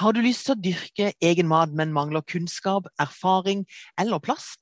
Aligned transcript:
Har 0.00 0.14
du 0.16 0.22
lyst 0.24 0.46
til 0.46 0.54
å 0.54 0.62
dyrke 0.62 1.12
egen 1.20 1.48
mat, 1.50 1.72
men 1.76 1.92
mangler 1.92 2.24
kunnskap, 2.24 2.86
erfaring 3.02 3.66
eller 4.00 4.22
plass? 4.24 4.54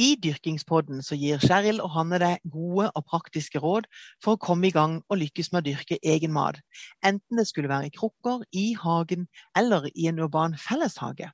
I 0.00 0.14
Dyrkingspodden 0.16 1.02
så 1.04 1.16
gir 1.18 1.42
Cheryl 1.42 1.82
og 1.84 1.92
Hanne 1.92 2.18
deg 2.22 2.40
gode 2.48 2.88
og 2.96 3.04
praktiske 3.10 3.60
råd 3.60 3.84
for 4.24 4.34
å 4.34 4.40
komme 4.40 4.70
i 4.70 4.74
gang 4.74 4.96
og 5.12 5.20
lykkes 5.20 5.52
med 5.52 5.60
å 5.60 5.66
dyrke 5.68 5.98
egen 6.00 6.32
mat, 6.32 6.58
enten 7.04 7.40
det 7.40 7.44
skulle 7.50 7.70
være 7.70 7.90
i 7.90 7.94
krukker, 7.94 8.46
i 8.56 8.72
hagen 8.80 9.28
eller 9.58 9.90
i 9.92 10.08
en 10.08 10.22
urban 10.24 10.56
felleshage. 10.58 11.28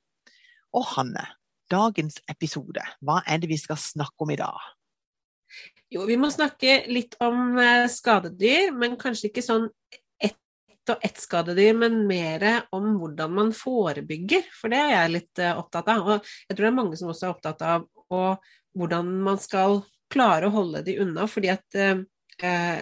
Og 0.75 0.85
Hanne, 0.97 1.23
dagens 1.71 2.19
episode, 2.29 2.83
hva 2.99 3.21
er 3.25 3.39
det 3.39 3.49
vi 3.53 3.61
skal 3.61 3.79
snakke 3.79 4.27
om 4.27 4.35
i 4.35 4.39
dag? 4.41 4.59
Jo, 5.89 6.03
vi 6.05 6.19
må 6.21 6.27
snakke 6.29 6.83
litt 6.91 7.15
om 7.23 7.57
eh, 7.57 7.87
skadedyr, 7.89 8.75
men 8.75 8.99
kanskje 8.99 9.31
ikke 9.31 9.41
sånn 9.41 9.71
ett 10.89 10.95
og 10.95 11.05
ett 11.05 11.21
skadedyr, 11.21 11.73
men 11.77 12.05
mer 12.07 12.45
om 12.71 12.95
hvordan 12.99 13.33
man 13.33 13.51
forebygger. 13.53 14.45
For 14.55 14.71
det 14.73 14.79
er 14.81 14.93
jeg 14.95 15.15
litt 15.15 15.41
eh, 15.41 15.57
opptatt 15.57 15.89
av. 15.91 16.05
Og 16.05 16.29
jeg 16.49 16.55
tror 16.55 16.65
det 16.65 16.71
er 16.71 16.79
mange 16.81 16.99
som 16.99 17.11
også 17.11 17.27
er 17.27 17.33
opptatt 17.35 17.65
av 17.65 17.87
og 18.09 18.47
hvordan 18.77 19.09
man 19.25 19.37
skal 19.41 19.83
klare 20.09 20.47
å 20.47 20.53
holde 20.53 20.81
de 20.85 20.97
unna. 21.03 21.27
fordi 21.29 21.51
at 21.53 21.75
eh, 21.77 22.81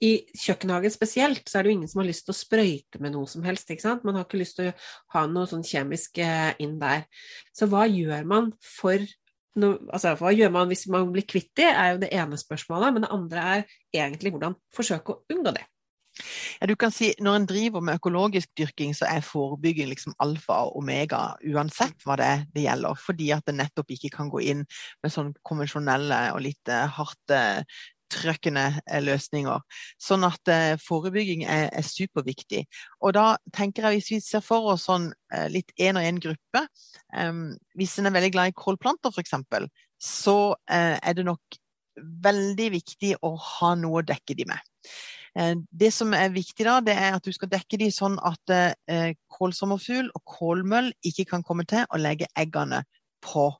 i 0.00 0.12
kjøkkenhagen 0.38 0.90
spesielt, 0.90 1.42
så 1.48 1.58
er 1.58 1.64
det 1.64 1.70
jo 1.70 1.78
ingen 1.78 1.90
som 1.90 2.00
har 2.00 2.08
lyst 2.08 2.24
til 2.26 2.34
å 2.34 2.38
sprøyte 2.38 3.00
med 3.02 3.14
noe 3.14 3.28
som 3.30 3.42
helst. 3.44 3.70
ikke 3.70 3.84
sant? 3.84 4.04
Man 4.04 4.16
har 4.16 4.26
ikke 4.26 4.40
lyst 4.40 4.58
til 4.58 4.70
å 4.70 4.76
ha 5.14 5.24
noe 5.30 5.50
sånn 5.50 5.66
kjemisk 5.66 6.22
eh, 6.22 6.52
inn 6.62 6.78
der. 6.80 7.04
Så 7.56 7.68
hva 7.70 7.86
gjør 7.90 8.24
man 8.28 8.52
for 8.62 9.02
no, 9.58 9.74
altså, 9.90 10.14
hva 10.20 10.32
gjør 10.34 10.54
man 10.54 10.70
hvis 10.70 10.86
man 10.90 11.10
blir 11.14 11.26
kvitt 11.28 11.50
de, 11.58 11.66
er 11.66 11.94
jo 11.94 12.00
det 12.04 12.14
ene 12.14 12.38
spørsmålet. 12.40 12.94
Men 12.94 13.06
det 13.06 13.12
andre 13.18 13.44
er 13.56 13.76
egentlig 14.06 14.34
hvordan 14.36 14.56
forsøke 14.74 15.16
å 15.16 15.22
unngå 15.34 15.54
det. 15.58 15.66
Ja, 16.60 16.66
du 16.66 16.76
kan 16.76 16.92
si, 16.94 17.12
Når 17.20 17.36
en 17.36 17.46
driver 17.46 17.84
med 17.84 18.00
økologisk 18.00 18.50
dyrking, 18.58 18.94
så 18.96 19.08
er 19.10 19.24
forebygging 19.24 19.88
liksom 19.90 20.16
alfa 20.22 20.64
og 20.66 20.80
omega 20.80 21.22
uansett 21.46 22.04
hva 22.04 22.18
det, 22.20 22.32
det 22.54 22.66
gjelder. 22.66 22.98
Fordi 22.98 23.30
at 23.36 23.46
det 23.46 23.56
nettopp 23.58 23.94
ikke 23.96 24.12
kan 24.16 24.30
gå 24.32 24.42
inn 24.52 24.66
med 25.02 25.14
sånn 25.14 25.32
konvensjonelle 25.46 26.20
og 26.34 26.44
litt 26.44 26.72
uh, 26.72 26.86
hardt 26.98 27.34
trøkkende 28.10 28.64
løsninger. 29.04 29.62
Sånn 30.02 30.26
at 30.26 30.50
uh, 30.50 30.74
forebygging 30.82 31.44
er, 31.46 31.68
er, 31.68 31.86
superviktig. 31.86 32.64
Og 33.04 33.14
da 33.16 33.26
tenker 33.56 33.86
jeg 33.86 34.00
hvis 34.00 34.10
vi 34.14 34.20
ser 34.24 34.44
for 34.44 34.72
oss 34.72 34.88
sånn 34.90 35.10
uh, 35.12 35.46
litt 35.52 35.70
én 35.78 35.98
og 36.00 36.06
én 36.06 36.18
gruppe 36.22 36.64
um, 37.14 37.52
Hvis 37.78 37.98
en 38.00 38.10
er 38.10 38.16
veldig 38.16 38.32
glad 38.34 38.50
i 38.50 38.58
kålplanter 38.58 39.14
f.eks., 39.14 39.36
så 40.00 40.54
er 40.64 41.12
det 41.12 41.26
nok 41.26 41.58
veldig 42.24 42.68
viktig 42.72 43.10
å 43.26 43.34
ha 43.36 43.74
noe 43.76 44.00
å 44.00 44.06
dekke 44.06 44.36
de 44.38 44.46
med. 44.48 44.70
Eh, 45.38 45.54
det 45.70 45.92
som 45.94 46.14
er 46.16 46.34
viktig 46.34 46.66
da, 46.66 46.78
det 46.84 46.96
er 46.96 47.16
at 47.16 47.26
du 47.26 47.32
skal 47.34 47.50
dekke 47.52 47.80
de 47.80 47.90
sånn 47.94 48.18
at 48.18 48.54
eh, 48.54 49.14
kålsommerfugl 49.30 50.10
og 50.14 50.36
kålmøll 50.38 50.92
ikke 51.06 51.28
kan 51.34 51.46
komme 51.46 51.66
til 51.70 51.86
å 51.88 52.00
legge 52.00 52.30
eggene 52.38 52.84
på 53.24 53.50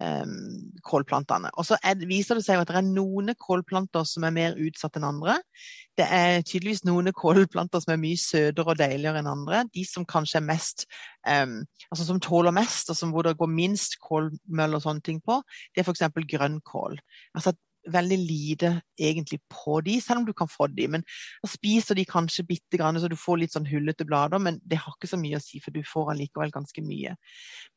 um, 0.00 0.72
kålplantene. 0.84 1.50
Og 1.58 1.66
så 1.68 1.78
er, 1.84 1.98
viser 2.08 2.38
det 2.38 2.44
seg 2.46 2.60
at 2.60 2.70
det 2.70 2.78
er 2.80 2.86
noen 2.86 3.32
kålplanter 3.38 4.06
som 4.08 4.26
er 4.26 4.34
mer 4.34 4.56
utsatt 4.60 4.98
enn 4.98 5.06
andre. 5.08 5.36
Det 5.98 6.06
er 6.08 6.40
tydeligvis 6.42 6.84
noen 6.88 7.12
kålplanter 7.14 7.84
som 7.84 7.94
er 7.94 8.00
mye 8.02 8.20
søtere 8.20 8.74
og 8.74 8.80
deiligere 8.80 9.22
enn 9.22 9.30
andre. 9.30 9.64
De 9.74 9.84
som 9.88 10.06
kanskje 10.08 10.40
er 10.40 10.48
mest 10.48 10.86
um, 11.28 11.60
altså 11.90 12.08
som 12.08 12.22
tåler 12.22 12.54
mest, 12.54 12.90
og 12.90 12.98
som 12.98 13.14
hvor 13.14 13.26
det 13.26 13.36
går 13.38 13.52
minst 13.52 13.98
kålmøll 14.02 14.78
og 14.78 14.84
sånne 14.84 15.04
ting 15.04 15.22
på, 15.24 15.40
det 15.74 15.84
er 15.84 15.88
f.eks. 15.88 16.08
grønnkål. 16.34 16.98
Altså 17.36 17.54
veldig 17.92 18.18
lite 18.18 18.70
egentlig 19.00 19.40
på 19.50 19.80
de, 19.84 19.96
selv 20.00 20.22
om 20.22 20.26
du 20.26 20.32
kan 20.36 20.48
få 20.50 20.66
de. 20.72 20.86
Men 20.90 21.04
da 21.42 21.50
spiser 21.50 21.98
de 21.98 22.04
kanskje 22.08 22.46
bitte 22.48 22.78
grann, 22.80 22.98
så 23.00 23.10
du 23.10 23.16
får 23.18 23.40
litt 23.40 23.54
sånn 23.56 23.68
hullete 23.68 24.06
blader, 24.08 24.40
men 24.42 24.60
det 24.64 24.78
har 24.82 24.94
ikke 24.94 25.10
så 25.10 25.18
mye 25.20 25.38
å 25.38 25.42
si, 25.42 25.60
for 25.62 25.74
du 25.74 25.82
får 25.86 26.12
allikevel 26.14 26.52
ganske 26.54 26.84
mye. 26.84 27.14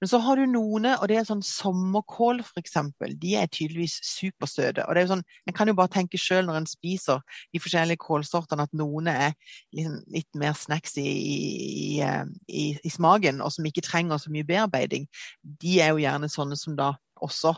Men 0.01 0.11
så 0.11 0.21
har 0.23 0.39
du 0.39 0.45
noen, 0.49 0.89
og 0.95 1.05
det 1.09 1.19
er 1.19 1.27
sånn 1.27 1.43
sommerkål 1.45 2.43
f.eks. 2.45 2.77
De 3.17 3.35
er 3.39 3.51
tydeligvis 3.51 3.99
supersøte. 4.05 4.85
Og 4.85 4.93
det 4.93 5.03
er 5.03 5.07
jo 5.07 5.13
sånn, 5.15 5.25
En 5.47 5.55
kan 5.55 5.69
jo 5.69 5.77
bare 5.77 5.91
tenke 5.91 6.19
sjøl 6.19 6.45
når 6.47 6.61
en 6.61 6.69
spiser 6.69 7.21
de 7.55 7.61
forskjellige 7.61 8.01
kålsortene, 8.03 8.67
at 8.67 8.73
noen 8.77 9.07
er 9.11 9.33
liksom 9.75 10.01
litt 10.13 10.29
mer 10.37 10.57
snacks 10.57 10.97
i, 11.01 11.07
i, 11.07 12.01
i, 12.47 12.65
i 12.83 12.91
smaken, 12.91 13.41
og 13.41 13.53
som 13.53 13.67
ikke 13.67 13.85
trenger 13.85 14.21
så 14.21 14.31
mye 14.33 14.47
bearbeiding. 14.47 15.07
De 15.41 15.79
er 15.81 15.93
jo 15.93 16.03
gjerne 16.03 16.29
sånne 16.31 16.59
som 16.59 16.75
da 16.77 16.93
også 17.23 17.55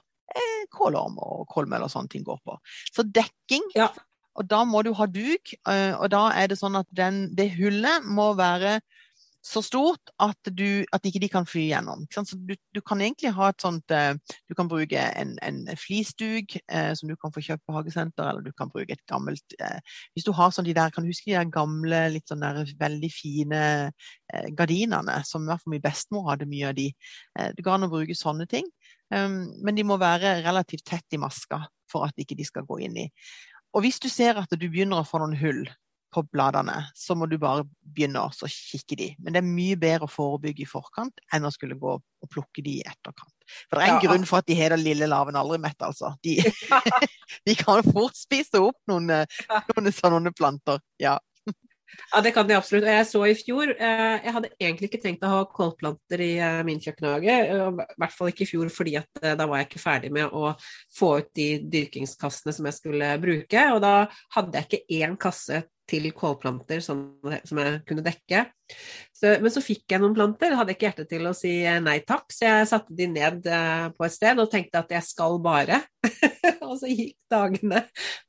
kålorm 0.75 1.17
og 1.23 1.47
kålmøll 1.51 1.85
og 1.85 1.91
sånne 1.93 2.11
ting 2.13 2.25
går 2.27 2.39
på. 2.45 2.55
Så 2.93 3.07
dekking 3.07 3.65
ja. 3.77 3.89
Og 4.39 4.47
da 4.47 4.61
må 4.63 4.79
du 4.85 4.93
ha 4.95 5.07
duk, 5.09 5.51
eh, 5.67 5.91
og 5.97 6.07
da 6.13 6.29
er 6.37 6.47
det 6.47 6.59
sånn 6.61 6.79
at 6.79 6.87
den, 6.95 7.25
det 7.35 7.49
hullet 7.57 8.05
må 8.07 8.31
være 8.39 8.77
så 9.45 9.61
stort 9.63 10.11
at, 10.19 10.49
du, 10.51 10.83
at 10.91 11.05
ikke 11.07 11.21
de 11.23 11.29
kan 11.31 11.45
fly 11.47 11.63
gjennom. 11.69 12.03
Så 12.11 12.35
du, 12.35 12.53
du, 12.75 12.81
kan 12.85 12.99
egentlig 13.01 13.31
ha 13.37 13.49
et 13.49 13.63
sånt 13.63 13.93
eh, 13.95 14.11
Du 14.51 14.55
kan 14.57 14.67
bruke 14.67 14.99
en, 14.99 15.37
en 15.45 15.61
flisduk 15.79 16.57
eh, 16.59 16.91
som 16.99 17.09
du 17.09 17.15
kan 17.19 17.31
få 17.33 17.43
kjøpt 17.45 17.63
på 17.65 17.75
hagesenter, 17.77 18.27
eller 18.27 18.43
du 18.43 18.51
kan 18.51 18.71
bruke 18.71 18.93
et 18.93 19.05
gammelt 19.09 19.55
eh, 19.63 19.79
Hvis 20.13 20.27
du 20.27 20.33
har 20.35 20.51
sånn 20.51 20.67
de 20.67 20.75
der, 20.75 20.91
kan 20.91 21.07
du 21.07 21.11
huske 21.11 21.31
de 21.31 21.37
der 21.37 21.51
gamle, 21.55 22.03
litt 22.13 22.27
sånn 22.29 22.43
der 22.43 22.61
veldig 22.79 23.11
fine 23.15 23.63
eh, 23.87 24.49
gardinene, 24.59 25.21
som 25.27 25.47
i 25.47 25.51
hvert 25.51 25.63
fall 25.63 25.75
min 25.77 25.87
bestemor 25.87 26.27
hadde 26.33 26.49
mye 26.49 26.73
av 26.73 26.77
de. 26.77 26.89
Eh, 27.39 27.51
det 27.55 27.65
går 27.65 27.77
an 27.77 27.87
å 27.87 27.93
bruke 27.95 28.19
sånne 28.19 28.47
ting. 28.51 28.67
Um, 29.09 29.41
men 29.65 29.77
de 29.77 29.85
må 29.87 29.97
være 30.01 30.39
relativt 30.45 30.85
tett 30.87 31.17
i 31.17 31.21
maska 31.21 31.63
for 31.89 32.05
at 32.05 32.17
ikke 32.21 32.37
de 32.37 32.45
skal 32.45 32.67
gå 32.69 32.81
inn 32.85 32.97
i. 33.05 33.07
Og 33.73 33.85
hvis 33.85 34.01
du 34.01 34.09
ser 34.09 34.37
at 34.41 34.49
du 34.53 34.65
begynner 34.69 35.01
å 35.01 35.07
få 35.07 35.21
noen 35.21 35.37
hull 35.39 35.63
på 36.13 36.23
bladene, 36.33 36.87
så 36.97 37.13
må 37.17 37.27
du 37.29 37.37
bare 37.41 37.65
begynne 37.81 38.21
å 38.23 38.49
kikke 38.49 38.97
de. 38.97 39.09
Men 39.21 39.35
det 39.35 39.41
er 39.43 39.49
mye 39.49 39.77
bedre 39.79 40.07
å 40.07 40.11
forebygge 40.11 40.63
i 40.65 40.69
forkant 40.69 41.21
enn 41.35 41.45
å 41.45 41.51
skulle 41.53 41.77
gå 41.77 41.91
og 41.99 42.31
plukke 42.33 42.63
de 42.65 42.79
i 42.79 42.85
etterkant. 42.85 43.33
For 43.69 43.77
det 43.77 43.85
er 43.85 43.93
en 43.93 43.99
ja. 43.99 44.07
grunn 44.07 44.25
for 44.29 44.41
at 44.41 44.49
de 44.49 44.57
heter 44.57 44.81
lille 44.81 45.09
laven 45.09 45.37
aldri 45.37 45.59
mett, 45.61 45.77
altså. 45.85 46.15
De, 46.25 46.39
de 47.47 47.57
kan 47.59 47.85
fort 47.85 48.17
spise 48.17 48.61
opp 48.61 48.79
noen, 48.89 49.09
noen 49.69 49.93
sånne 49.93 50.33
planter. 50.35 50.81
Ja. 51.01 51.17
Ja, 52.11 52.21
det 52.25 52.33
kan 52.33 52.47
de 52.47 52.55
absolutt. 52.57 52.85
Og 52.87 52.93
jeg 52.93 53.07
så 53.09 53.21
i 53.27 53.35
fjor 53.37 53.71
eh, 53.75 54.15
Jeg 54.25 54.33
hadde 54.35 54.51
egentlig 54.57 54.89
ikke 54.89 55.01
tenkt 55.03 55.25
å 55.25 55.31
ha 55.31 55.41
kålplanter 55.53 56.23
i 56.25 56.31
eh, 56.41 56.59
min 56.67 56.81
kjøkkenhage. 56.81 57.35
Eh, 57.45 57.65
I 57.69 57.99
hvert 58.03 58.15
fall 58.15 58.31
ikke 58.31 58.45
i 58.45 58.49
fjor, 58.49 58.71
fordi 58.73 58.95
at 59.01 59.23
da 59.39 59.47
var 59.49 59.61
jeg 59.61 59.69
ikke 59.69 59.83
ferdig 59.83 60.13
med 60.15 60.33
å 60.33 60.53
få 60.97 61.15
ut 61.21 61.33
de 61.37 61.49
dyrkingskassene 61.69 62.55
som 62.55 62.69
jeg 62.69 62.79
skulle 62.79 63.11
bruke. 63.21 63.65
Og 63.75 63.83
da 63.85 63.93
hadde 64.35 64.61
jeg 64.61 64.69
ikke 64.69 65.01
én 65.03 65.19
kasse 65.21 65.63
til 65.89 66.07
kålplanter 66.15 66.81
som, 66.83 67.01
som 67.43 67.61
jeg 67.61 67.81
kunne 67.89 68.05
dekke. 68.05 68.45
Så, 69.15 69.33
men 69.41 69.51
så 69.51 69.63
fikk 69.63 69.89
jeg 69.91 70.01
noen 70.01 70.15
planter, 70.15 70.53
hadde 70.55 70.75
ikke 70.75 70.87
hjerte 70.87 71.05
til 71.09 71.25
å 71.27 71.33
si 71.35 71.51
nei 71.83 71.97
takk, 72.07 72.29
så 72.31 72.45
jeg 72.45 72.69
satte 72.69 72.95
de 72.95 73.07
ned 73.11 73.47
eh, 73.49 73.87
på 73.95 74.05
et 74.05 74.15
sted 74.15 74.39
og 74.39 74.51
tenkte 74.51 74.83
at 74.83 74.93
jeg 74.93 75.07
skal 75.07 75.39
bare. 75.43 75.81
og 76.69 76.75
så 76.79 76.91
gikk 76.91 77.17
dagene. 77.31 77.81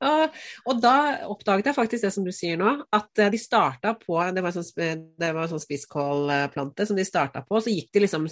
Og, 0.07 0.39
og, 0.65 0.81
da 0.83 0.95
oppdaget 1.31 1.71
jeg 1.71 1.77
faktisk 1.77 2.07
det 2.07 2.15
som 2.15 2.27
du 2.27 2.33
sier 2.35 2.59
nå, 2.61 2.73
at 2.97 3.25
de 3.31 3.41
starta 3.41 3.93
på 4.01 4.17
Det 4.35 4.43
var 4.43 4.51
en 4.51 4.65
sånn, 4.65 5.05
det 5.21 5.35
sånn 5.53 5.63
spisskålplante 5.63 6.89
som 6.89 6.99
de 6.99 7.07
starta 7.07 7.45
på, 7.45 7.59
og 7.59 7.67
så 7.67 7.75
gikk 7.75 7.93
de 7.95 8.07
liksom 8.07 8.27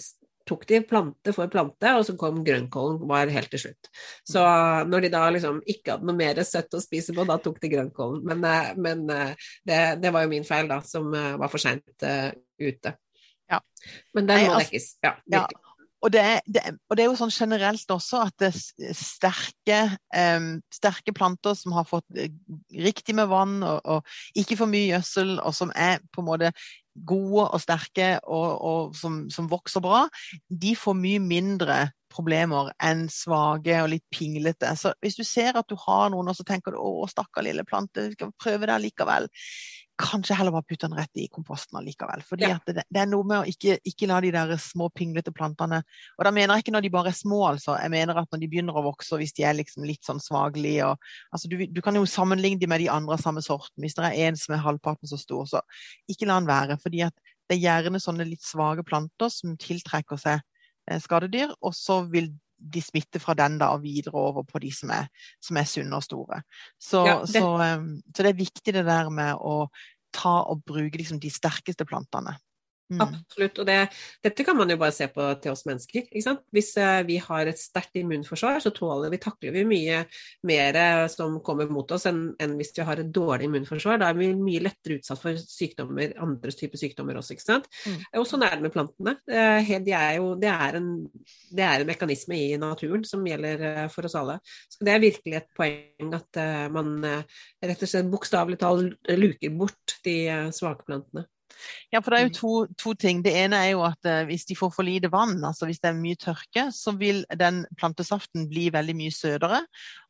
tok 0.49 0.65
de 0.69 0.81
plante 0.87 1.35
for 1.37 1.51
plante, 1.53 1.93
og 1.95 2.07
så 2.07 2.15
kom 2.19 2.41
grønnkålen 2.47 3.03
var 3.11 3.31
helt 3.33 3.53
til 3.53 3.67
slutt. 3.67 3.91
Så 4.27 4.43
når 4.89 5.07
de 5.07 5.13
da 5.13 5.25
liksom 5.35 5.61
ikke 5.69 5.97
hadde 5.97 6.09
noe 6.09 6.19
mer 6.19 6.41
søtt 6.47 6.75
å 6.75 6.83
spise 6.83 7.15
på, 7.17 7.27
da 7.29 7.39
tok 7.43 7.61
de 7.63 7.73
grønnkålen. 7.75 8.25
Men, 8.29 8.45
eh, 8.49 8.73
men 8.81 9.05
eh, 9.15 9.51
det, 9.69 9.81
det, 10.03 10.13
var 10.15 10.25
jo 10.25 10.33
min 10.33 10.49
feil, 10.49 10.71
da, 10.71 10.81
som 10.87 11.13
eh, 11.15 11.37
var 11.41 11.53
for 11.53 11.63
seint 11.63 11.87
ute. 12.59 12.95
Ja. 13.49 13.63
Men 14.17 14.29
den 14.29 14.47
må 14.47 14.59
altså, 14.59 14.69
dekkes. 14.69 14.93
Ja, 15.05 15.17
ja. 15.33 15.47
Og 15.99 16.13
det, 16.15 16.23
det, 16.47 16.63
og 16.87 16.95
det, 16.95 17.03
er 17.03 17.09
jo 17.09 17.19
sånn 17.19 17.33
generelt 17.35 17.91
også 17.91 18.21
at 18.29 18.35
det 18.39 18.53
sterke, 18.95 19.81
um, 20.15 20.53
sterke 20.71 21.15
planter 21.17 21.57
som 21.59 21.75
har 21.75 21.89
fått 21.89 22.07
riktig 22.71 23.17
med 23.19 23.27
vann 23.33 23.57
og, 23.67 23.81
og 23.83 24.39
ikke 24.39 24.61
for 24.61 24.71
mye 24.71 24.93
gjødsel, 24.93 25.41
og 25.43 25.57
som 25.59 25.75
er 25.75 25.99
på 26.15 26.23
en 26.23 26.29
måte 26.29 26.53
gode 27.07 27.47
og 27.47 27.63
sterke 27.63 28.17
og, 28.25 28.49
og 28.71 28.99
som, 28.99 29.25
som, 29.33 29.49
vokser 29.51 29.85
bra, 29.85 30.07
de 30.49 30.75
får 30.79 30.99
mye 30.99 31.23
mindre 31.23 31.79
problemer 32.13 32.73
enn 32.83 33.07
svake 33.13 33.77
og 33.83 33.91
litt 33.93 34.05
pinglete. 34.15 34.71
Så 34.81 34.95
hvis 35.05 35.19
du 35.19 35.25
ser 35.27 35.59
at 35.61 35.69
du 35.69 35.77
har 35.87 36.09
noen, 36.13 36.31
og 36.31 36.37
så 36.37 36.47
tenker 36.47 36.75
du 36.75 36.81
'å, 36.81 37.07
stakkar 37.11 37.45
lille 37.45 37.65
plante, 37.69 38.11
skal 38.13 38.33
prøve 38.41 38.67
det 38.67 38.81
likevel', 38.87 39.29
kanskje 39.99 40.37
heller 40.39 40.55
bare 40.55 40.67
putte 40.69 40.87
den 40.87 40.97
rett 40.99 41.21
i 41.21 41.27
komposten 41.33 41.79
allikevel. 41.79 42.23
Fordi 42.27 42.47
ja. 42.47 42.59
det, 42.67 42.85
det, 42.87 43.01
er 43.03 43.09
noe 43.11 43.27
med 43.27 43.41
å 43.41 43.49
ikke, 43.51 43.79
ikke, 43.89 44.09
la 44.11 44.21
de 44.23 44.31
der 44.35 44.55
små 44.63 44.89
pinglete 44.95 45.33
plantene 45.35 45.81
Og 46.17 46.27
da 46.27 46.33
mener 46.35 46.55
jeg 46.55 46.67
ikke 46.67 46.75
når 46.77 46.87
de 46.87 46.93
bare 46.95 47.13
er 47.13 47.19
små, 47.19 47.41
altså. 47.51 47.75
Jeg 47.83 47.93
mener 47.93 48.21
at 48.21 48.31
når 48.33 48.43
de 48.43 48.51
begynner 48.53 48.79
å 48.79 48.85
vokse, 48.87 49.19
hvis 49.19 49.35
de 49.37 49.47
er 49.49 49.59
liksom 49.59 49.87
litt 49.89 50.07
sånn 50.07 50.23
svagelige 50.23 50.93
altså, 50.95 51.51
du, 51.51 51.65
du, 51.67 51.83
kan 51.85 51.99
jo 51.99 52.07
sammenligne 52.09 52.61
dem 52.63 52.73
med 52.73 52.85
de 52.85 52.91
andre 52.93 53.19
av 53.19 53.25
samme 53.25 53.43
sorten. 53.45 53.83
Hvis 53.83 53.99
det 53.99 54.07
er 54.07 54.29
en 54.29 54.39
som 54.39 54.55
er 54.55 54.65
halvparten 54.65 55.11
så 55.11 55.19
stor, 55.21 55.49
så 55.51 55.65
ikke 56.11 56.31
la 56.31 56.39
den 56.41 56.51
være. 56.51 56.79
fordi 56.83 57.03
at 57.09 57.35
det 57.49 57.57
er 57.57 57.65
gjerne 57.65 58.01
sånne 58.03 58.27
litt 58.29 58.45
svake 58.45 58.85
planter 58.87 59.33
som 59.33 59.57
tiltrekker 59.61 60.21
seg 60.21 60.43
eh, 60.91 61.01
skadedyr, 61.01 61.55
og 61.65 61.75
så 61.77 62.03
vil 62.13 62.31
de 62.59 62.83
smitter 62.83 63.23
fra 63.23 63.37
den 63.39 63.59
da 63.61 63.71
og 63.75 63.85
videre 63.85 64.19
over 64.19 64.45
på 64.47 64.61
de 64.63 64.71
som 64.75 64.91
er, 64.95 65.07
som 65.45 65.59
er 65.61 65.69
sunne 65.69 65.99
og 65.99 66.05
store. 66.05 66.43
Så, 66.81 67.05
ja, 67.07 67.21
det... 67.23 67.39
Så, 67.39 67.55
um, 67.55 67.93
så, 68.11 68.25
det 68.25 68.33
er 68.33 68.43
viktig 68.43 68.75
det 68.75 68.85
der 68.89 69.11
med 69.15 69.39
å 69.39 69.69
ta 70.15 70.35
og 70.51 70.65
bruke 70.67 70.99
liksom, 70.99 71.21
de 71.23 71.31
sterkeste 71.33 71.87
plantene. 71.89 72.35
Mm. 72.89 73.03
Absolutt. 73.05 73.59
Og 73.61 73.67
det, 73.69 73.77
dette 74.25 74.45
kan 74.47 74.57
man 74.57 74.71
jo 74.73 74.79
bare 74.81 74.95
se 74.97 75.09
på 75.13 75.25
til 75.43 75.53
oss 75.53 75.67
mennesker. 75.69 76.07
Hvis 76.55 76.71
uh, 76.81 77.03
vi 77.09 77.19
har 77.21 77.51
et 77.51 77.61
sterkt 77.61 77.99
immunforsvar, 78.01 78.63
så 78.65 78.73
tåler 78.75 79.13
vi, 79.13 79.21
takler 79.21 79.53
vi 79.53 79.65
mye 79.69 79.99
mer 80.49 80.79
uh, 80.79 81.05
som 81.13 81.37
kommer 81.45 81.69
mot 81.73 81.93
oss 81.93 82.09
enn, 82.09 82.23
enn, 82.41 82.57
hvis 82.57 82.73
vi 82.79 82.87
har 82.89 83.03
et 83.03 83.13
dårlig 83.13 83.51
immunforsvar. 83.51 84.01
Da 84.01 84.09
er 84.09 84.19
vi 84.21 84.31
mye 84.39 84.65
lettere 84.65 84.99
utsatt 85.03 85.21
for 85.21 85.37
sykdommer, 85.43 86.17
andre 86.25 86.57
typer 86.57 86.81
sykdommer 86.81 87.21
også. 87.21 87.37
ikke 87.37 87.47
sant? 87.47 87.69
Mm. 87.85 88.01
Og 88.23 88.29
sånn 88.31 88.47
er 88.49 88.57
det 88.57 88.65
med 88.65 88.77
plantene. 88.77 89.17
De 89.29 89.97
er 89.99 90.17
jo, 90.17 90.33
det, 90.41 90.53
er 90.53 90.81
en, 90.81 90.91
det 91.53 91.69
er 91.69 91.85
en 91.85 91.93
mekanisme 91.93 92.41
i 92.41 92.59
naturen 92.61 93.05
som 93.09 93.27
gjelder 93.27 93.89
for 93.93 94.09
oss 94.09 94.17
alle. 94.19 94.41
Så 94.73 94.81
det 94.87 94.95
er 94.95 95.05
virkelig 95.05 95.43
et 95.43 95.51
poeng 95.57 96.15
at 96.17 96.41
man 96.73 96.95
rett 97.05 97.83
og 97.85 97.91
slett 97.91 98.09
bokstavelig 98.13 98.59
talt 98.61 99.11
luker 99.19 99.53
bort 99.59 99.99
de 100.07 100.23
svake 100.55 100.87
plantene. 100.89 101.29
Ja, 101.93 102.01
for 102.01 102.13
det 102.13 102.19
er 102.19 102.27
jo 102.27 102.33
mm. 102.33 102.37
to, 102.39 102.53
to, 102.79 102.95
ting. 102.99 103.23
Det 103.25 103.35
ene 103.37 103.61
er 103.65 103.73
jo 103.73 103.83
at 103.87 104.09
uh, 104.09 104.23
hvis 104.29 104.47
de 104.49 104.57
får 104.59 104.73
for 104.75 104.87
lite 104.87 105.11
vann, 105.13 105.37
altså 105.45 105.69
hvis 105.69 105.81
det 105.83 105.91
er 105.93 105.99
mye 105.99 106.19
tørke, 106.21 106.69
så 106.75 106.95
vil 106.99 107.25
den 107.41 107.65
plantesaften 107.79 108.49
bli 108.51 108.69
veldig 108.75 108.97
mye 108.99 109.15
søtere, 109.15 109.63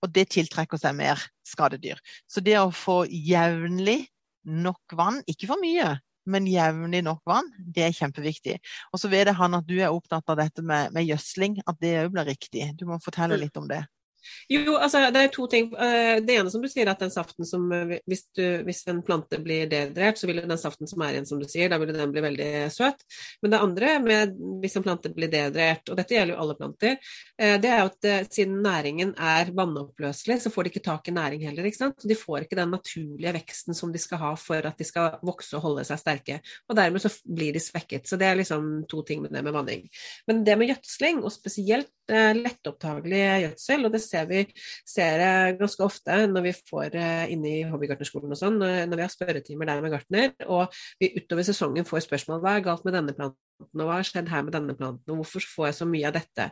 og 0.03 0.13
det 0.15 0.29
tiltrekker 0.35 0.81
seg 0.81 0.97
mer 0.99 1.23
skadedyr. 1.49 2.01
Så 2.31 2.45
det 2.45 2.59
å 2.61 2.71
få 2.75 3.03
jevnlig 3.09 4.03
nok 4.49 4.97
vann, 4.97 5.23
ikke 5.29 5.51
for 5.51 5.61
mye, 5.63 5.97
men 6.29 6.49
jevnlig 6.49 7.03
nok 7.07 7.23
vann, 7.29 7.49
det 7.59 7.87
er 7.87 7.97
kjempeviktig. 7.97 8.59
Og 8.93 9.01
så 9.01 9.11
vet 9.13 9.31
han 9.37 9.57
at 9.57 9.69
du 9.69 9.79
er 9.79 9.93
opptatt 9.93 10.29
av 10.29 10.39
dette 10.41 10.65
med, 10.65 10.93
med 10.95 11.09
gjødsling, 11.09 11.63
at 11.67 11.79
det 11.83 11.95
òg 12.03 12.13
blir 12.15 12.29
riktig. 12.29 12.67
Du 12.79 12.85
må 12.89 13.01
fortelle 13.05 13.39
mm. 13.39 13.43
litt 13.45 13.61
om 13.61 13.69
det. 13.71 13.83
Jo, 14.49 14.77
altså 14.77 15.03
det 15.13 15.23
er 15.23 15.33
to 15.33 15.47
ting. 15.51 15.69
Eh, 15.77 16.19
det 16.25 16.37
ene 16.39 16.51
som 16.53 16.63
du 16.63 16.69
sier, 16.71 16.89
at 16.91 17.01
den 17.03 17.13
saften 17.13 17.47
som 17.49 17.67
eh, 17.73 17.99
Hvis, 18.09 18.25
du, 18.37 18.45
hvis 18.67 18.83
en 18.91 19.03
plante 19.05 19.41
blir 19.43 19.69
dehydrert, 19.71 20.19
så 20.21 20.29
vil 20.29 20.41
den 20.43 20.61
saften 20.61 20.89
som 20.91 21.03
er 21.05 21.15
igjen, 21.17 21.29
som 21.29 21.41
du 21.41 21.47
sier, 21.49 21.71
da 21.71 21.79
vil 21.81 21.93
den 21.95 22.13
bli 22.15 22.25
veldig 22.25 22.51
søt. 22.73 23.05
Men 23.43 23.55
det 23.55 23.63
andre 23.65 23.95
med 24.05 24.37
hvis 24.63 24.79
en 24.79 24.87
plante 24.87 25.13
blir 25.15 25.31
dehydrert, 25.33 25.89
og 25.89 26.01
dette 26.01 26.17
gjelder 26.17 26.35
jo 26.35 26.41
alle 26.45 26.57
planter, 26.59 26.97
eh, 27.39 27.57
det 27.63 27.73
er 27.75 27.85
at 27.85 28.33
siden 28.33 28.59
næringen 28.65 29.15
er 29.15 29.53
vannoppløselig, 29.57 30.41
så 30.45 30.53
får 30.53 30.67
de 30.67 30.75
ikke 30.75 30.85
tak 30.89 31.11
i 31.11 31.17
næring 31.17 31.45
heller. 31.49 31.69
ikke 31.69 31.83
sant? 31.83 32.09
De 32.09 32.19
får 32.19 32.47
ikke 32.47 32.59
den 32.59 32.73
naturlige 32.75 33.35
veksten 33.39 33.77
som 33.77 33.93
de 33.93 34.03
skal 34.03 34.23
ha 34.23 34.33
for 34.41 34.71
at 34.71 34.81
de 34.81 34.89
skal 34.89 35.19
vokse 35.25 35.57
og 35.59 35.65
holde 35.67 35.87
seg 35.89 36.01
sterke. 36.01 36.41
Og 36.69 36.79
dermed 36.79 37.05
så 37.05 37.13
blir 37.25 37.55
de 37.57 37.63
svekket. 37.63 38.09
Så 38.09 38.19
det 38.21 38.29
er 38.29 38.41
liksom 38.41 38.89
to 38.91 39.05
ting 39.07 39.23
med 39.25 39.35
det 39.37 39.45
med 39.45 39.57
vanning. 39.57 39.87
Men 40.29 40.45
det 40.47 40.57
med 40.59 40.73
gjødsling, 40.73 41.23
og 41.25 41.35
spesielt 41.35 41.93
lettopptagelig 42.09 43.21
gjødsel, 43.43 43.85
og 43.85 43.93
det 43.93 44.01
ser 44.09 44.29
vi 44.31 44.45
ser 44.89 45.57
ganske 45.59 45.85
ofte 45.85 46.23
når 46.29 46.49
vi 46.49 46.57
får 46.59 46.99
inn 46.99 47.39
inne 47.39 47.55
i 47.61 47.67
hobbygartnerskolen 47.71 48.35
og 48.35 48.41
sånn, 48.41 48.59
når 48.61 48.97
vi 48.97 49.05
har 49.05 49.13
spørretimer 49.13 49.71
der 49.71 49.85
med 49.85 49.95
gartner, 49.95 50.33
og 50.49 50.75
vi 51.01 51.13
utover 51.19 51.47
sesongen 51.47 51.87
får 51.89 52.07
spørsmål 52.09 52.43
hva 52.43 52.57
er 52.57 52.67
galt 52.67 52.89
med 52.89 52.99
denne 52.99 53.15
planten 53.17 53.45
og 53.59 53.89
hva 53.89 53.97
har 53.99 54.07
skjedd 54.07 54.29
her 54.31 54.45
med 54.47 54.55
denne 54.55 54.75
planten, 54.79 55.11
og 55.11 55.19
hvorfor 55.19 55.43
får 55.51 55.65
jeg 55.67 55.77
så 55.81 55.87
mye 55.91 56.07
av 56.07 56.15
dette? 56.15 56.45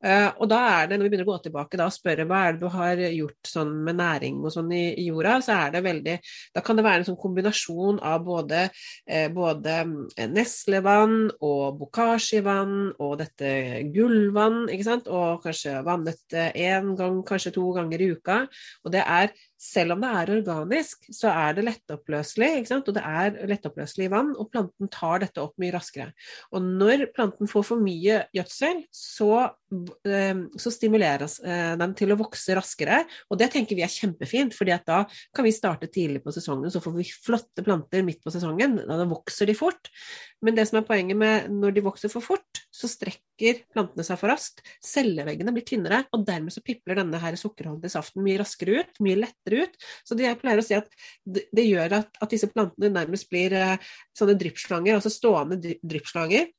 Uh, 0.00 0.30
og 0.40 0.48
da 0.48 0.60
er 0.70 0.88
det, 0.88 0.96
når 0.96 1.04
vi 1.04 1.10
begynner 1.12 1.28
å 1.28 1.34
gå 1.34 1.38
tilbake 1.44 1.76
da, 1.76 1.88
og 1.90 1.92
spørre 1.92 2.24
hva 2.28 2.38
er 2.46 2.56
det 2.56 2.62
du 2.62 2.70
har 2.72 3.02
gjort 3.02 3.50
sånn 3.50 3.74
med 3.84 3.98
næring 4.00 4.38
og 4.40 4.54
sånn 4.54 4.72
i, 4.72 4.84
i 5.02 5.04
jorda, 5.10 5.36
så 5.44 5.58
er 5.66 5.74
det 5.74 5.84
veldig 5.84 6.14
Da 6.56 6.62
kan 6.64 6.78
det 6.78 6.86
være 6.86 7.02
en 7.02 7.08
sånn 7.10 7.20
kombinasjon 7.20 8.00
av 8.00 8.24
både, 8.24 8.62
eh, 9.04 9.26
både 9.32 9.76
neslevann 10.32 11.28
og 11.44 11.76
bokashi-vann 11.82 12.94
og 13.04 13.12
dette 13.20 13.52
gullvann, 13.92 14.64
ikke 14.72 14.88
sant, 14.88 15.12
og 15.12 15.44
kanskje 15.44 15.76
vannet 15.84 16.38
én 16.56 16.94
gang, 16.96 17.20
kanskje 17.26 17.54
to 17.56 17.70
ganger 17.76 18.02
i 18.02 18.10
uka. 18.16 18.38
Og 18.84 18.92
det 18.92 19.02
er 19.06 19.34
selv 19.56 19.94
om 19.94 20.02
det 20.04 20.10
er 20.12 20.32
organisk, 20.36 21.06
så 21.14 21.30
er 21.32 21.56
det 21.56 21.64
lettoppløselig, 21.64 22.66
og 22.76 22.90
det 22.92 23.02
er 23.02 23.38
lettoppløselig 23.48 24.06
i 24.08 24.12
vann, 24.12 24.34
og 24.36 24.50
planten 24.52 24.90
tar 24.92 25.22
dette 25.24 25.40
opp 25.40 25.56
mye 25.62 25.72
raskere. 25.74 26.10
Og 26.52 26.64
når 26.64 27.06
planten 27.16 27.48
får 27.50 27.64
for 27.70 27.80
mye 27.80 28.20
gjødsel, 28.36 28.82
så, 28.92 29.30
eh, 30.08 30.42
så 30.60 30.72
stimuleres 30.74 31.38
eh, 31.40 31.72
den 31.80 31.96
til 31.96 32.12
å 32.12 32.18
vokse 32.20 32.56
raskere, 32.58 33.02
og 33.30 33.40
det 33.40 33.50
tenker 33.54 33.78
vi 33.78 33.86
er 33.86 33.92
kjempefint, 33.92 34.56
fordi 34.56 34.76
da 34.86 35.02
kan 35.34 35.46
vi 35.46 35.54
starte 35.56 35.88
tidlig 35.88 36.22
på 36.24 36.34
sesongen, 36.36 36.70
så 36.72 36.82
får 36.84 36.96
vi 36.98 37.08
flotte 37.08 37.64
planter 37.64 38.04
midt 38.04 38.20
på 38.24 38.34
sesongen, 38.34 38.76
da 38.84 39.08
vokser 39.08 39.48
de 39.48 39.56
fort. 39.56 39.88
Men 40.44 40.56
det 40.58 40.66
som 40.68 40.82
er 40.82 40.88
poenget 40.88 41.16
med 41.16 41.48
når 41.48 41.78
de 41.78 41.86
vokser 41.86 42.12
for 42.12 42.24
fort, 42.24 42.60
så 42.74 42.90
strekker 42.90 43.62
plantene 43.72 44.04
seg 44.04 44.18
for 44.20 44.30
raskt, 44.32 44.60
celleveggene 44.84 45.52
blir 45.54 45.64
tynnere, 45.66 46.02
og 46.12 46.26
dermed 46.28 46.52
så 46.52 46.62
pipler 46.64 47.00
denne 47.00 47.20
her 47.20 47.38
sukkerholdige 47.40 47.94
saften 47.94 48.24
mye 48.24 48.40
raskere 48.42 48.82
ut, 48.82 49.00
mye 49.04 49.16
lettere 49.22 49.45
ut. 49.54 49.76
Så 50.06 50.18
det 50.18 50.26
jeg 50.26 50.40
pleier 50.40 50.62
å 50.62 50.66
si 50.66 50.76
at 50.78 50.88
det, 51.24 51.64
gjør 51.64 51.98
at, 52.00 52.10
at, 52.18 52.30
disse 52.32 52.50
plantene 52.50 52.90
nærmest 52.94 53.28
blir 53.30 53.54
eh, 53.56 53.76
sånne 54.16 54.36
dryppslanger, 54.40 54.98
altså 54.98 55.12
stående 55.12 55.60
dryppslanger, 55.62 56.50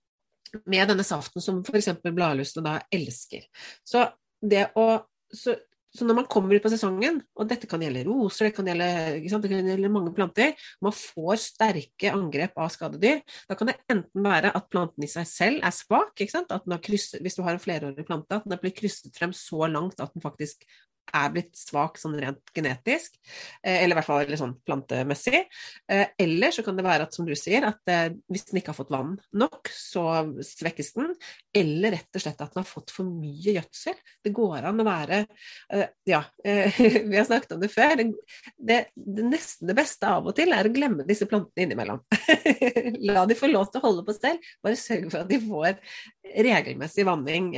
med 0.71 0.87
denne 0.87 1.03
saften 1.03 1.43
som 1.43 1.59
f.eks. 1.59 1.89
bladlusene 2.07 2.63
da 2.63 2.77
elsker. 2.95 3.49
Så 3.83 4.05
det 4.39 4.69
å 4.79 4.87
så 5.35 5.57
så 5.97 6.05
når 6.05 6.17
man 6.19 6.27
kommer 6.29 6.57
ut 6.57 6.63
på 6.63 6.69
sesongen, 6.71 7.19
og 7.37 7.47
dette 7.49 7.67
kan 7.69 7.81
gjelde 7.81 8.03
roser, 8.07 8.49
det 8.49 8.55
kan 8.57 8.67
gjelde, 8.69 8.87
det 9.23 9.51
kan 9.51 9.69
gjelde 9.71 9.91
mange 9.91 10.13
planter, 10.15 10.67
man 10.83 10.93
får 10.95 11.39
sterke 11.41 12.11
angrep 12.13 12.57
av 12.59 12.69
skadedyr, 12.73 13.23
da 13.49 13.57
kan 13.57 13.71
det 13.71 13.77
enten 13.89 14.25
være 14.25 14.51
at 14.57 14.67
planten 14.73 15.07
i 15.07 15.11
seg 15.11 15.29
selv 15.29 15.65
er 15.65 15.75
svak, 15.75 16.13
krysset, 16.17 17.21
hvis 17.23 17.39
du 17.39 17.43
har 17.45 17.55
en 17.55 17.63
flerårig 17.63 18.05
plante, 18.07 18.37
at 18.37 18.45
den 18.45 18.57
har 18.57 18.61
blitt 18.61 18.77
krysset 18.77 19.15
frem 19.17 19.33
så 19.35 19.69
langt 19.71 20.03
at 20.03 20.13
den 20.13 20.25
faktisk 20.25 20.67
er 21.15 21.31
blitt 21.33 21.55
svak 21.57 21.97
sånn 21.99 22.15
rent 22.19 22.51
genetisk, 22.55 23.15
eh, 23.63 23.83
eller 23.83 23.95
i 23.95 23.97
hvert 23.99 24.07
fall 24.07 24.23
eller 24.23 24.39
sånn 24.39 24.55
plantemessig. 24.67 25.43
Eh, 25.91 26.13
eller 26.19 26.53
så 26.55 26.63
kan 26.65 26.77
det 26.77 26.85
være 26.85 27.07
at, 27.07 27.15
som 27.15 27.27
du 27.27 27.33
sier, 27.37 27.65
at 27.67 27.91
eh, 27.91 28.09
hvis 28.31 28.47
den 28.49 28.59
ikke 28.59 28.73
har 28.73 28.79
fått 28.79 28.93
vann 28.93 29.15
nok, 29.37 29.71
så 29.71 30.05
svekkes 30.43 30.93
den. 30.97 31.13
Eller 31.55 31.97
rett 31.97 32.19
og 32.19 32.23
slett 32.23 32.41
at 32.43 32.55
den 32.55 32.63
har 32.63 32.69
fått 32.69 32.93
for 32.95 33.07
mye 33.07 33.55
gjødsel. 33.57 33.97
Det 34.25 34.33
går 34.35 34.67
an 34.67 34.83
å 34.83 34.87
være 34.87 35.23
Ja, 36.07 36.21
vi 36.43 37.15
har 37.15 37.25
snakket 37.27 37.55
om 37.55 37.61
det 37.63 37.71
før. 37.73 37.95
Det, 37.99 38.07
det, 38.57 38.79
det 38.95 39.25
nesten 39.27 39.69
det 39.69 39.77
beste 39.77 40.09
av 40.09 40.27
og 40.27 40.35
til 40.37 40.53
er 40.55 40.67
å 40.67 40.73
glemme 40.73 41.05
disse 41.07 41.27
plantene 41.29 41.67
innimellom. 41.67 42.03
La 43.09 43.25
de 43.27 43.37
få 43.37 43.49
lov 43.51 43.71
til 43.71 43.81
å 43.81 43.87
holde 43.87 44.05
på 44.07 44.15
stell. 44.15 44.39
Bare 44.63 44.79
sørge 44.79 45.11
for 45.11 45.23
at 45.23 45.31
de 45.31 45.39
får 45.43 45.79
regelmessig 46.47 47.07
vanning. 47.07 47.53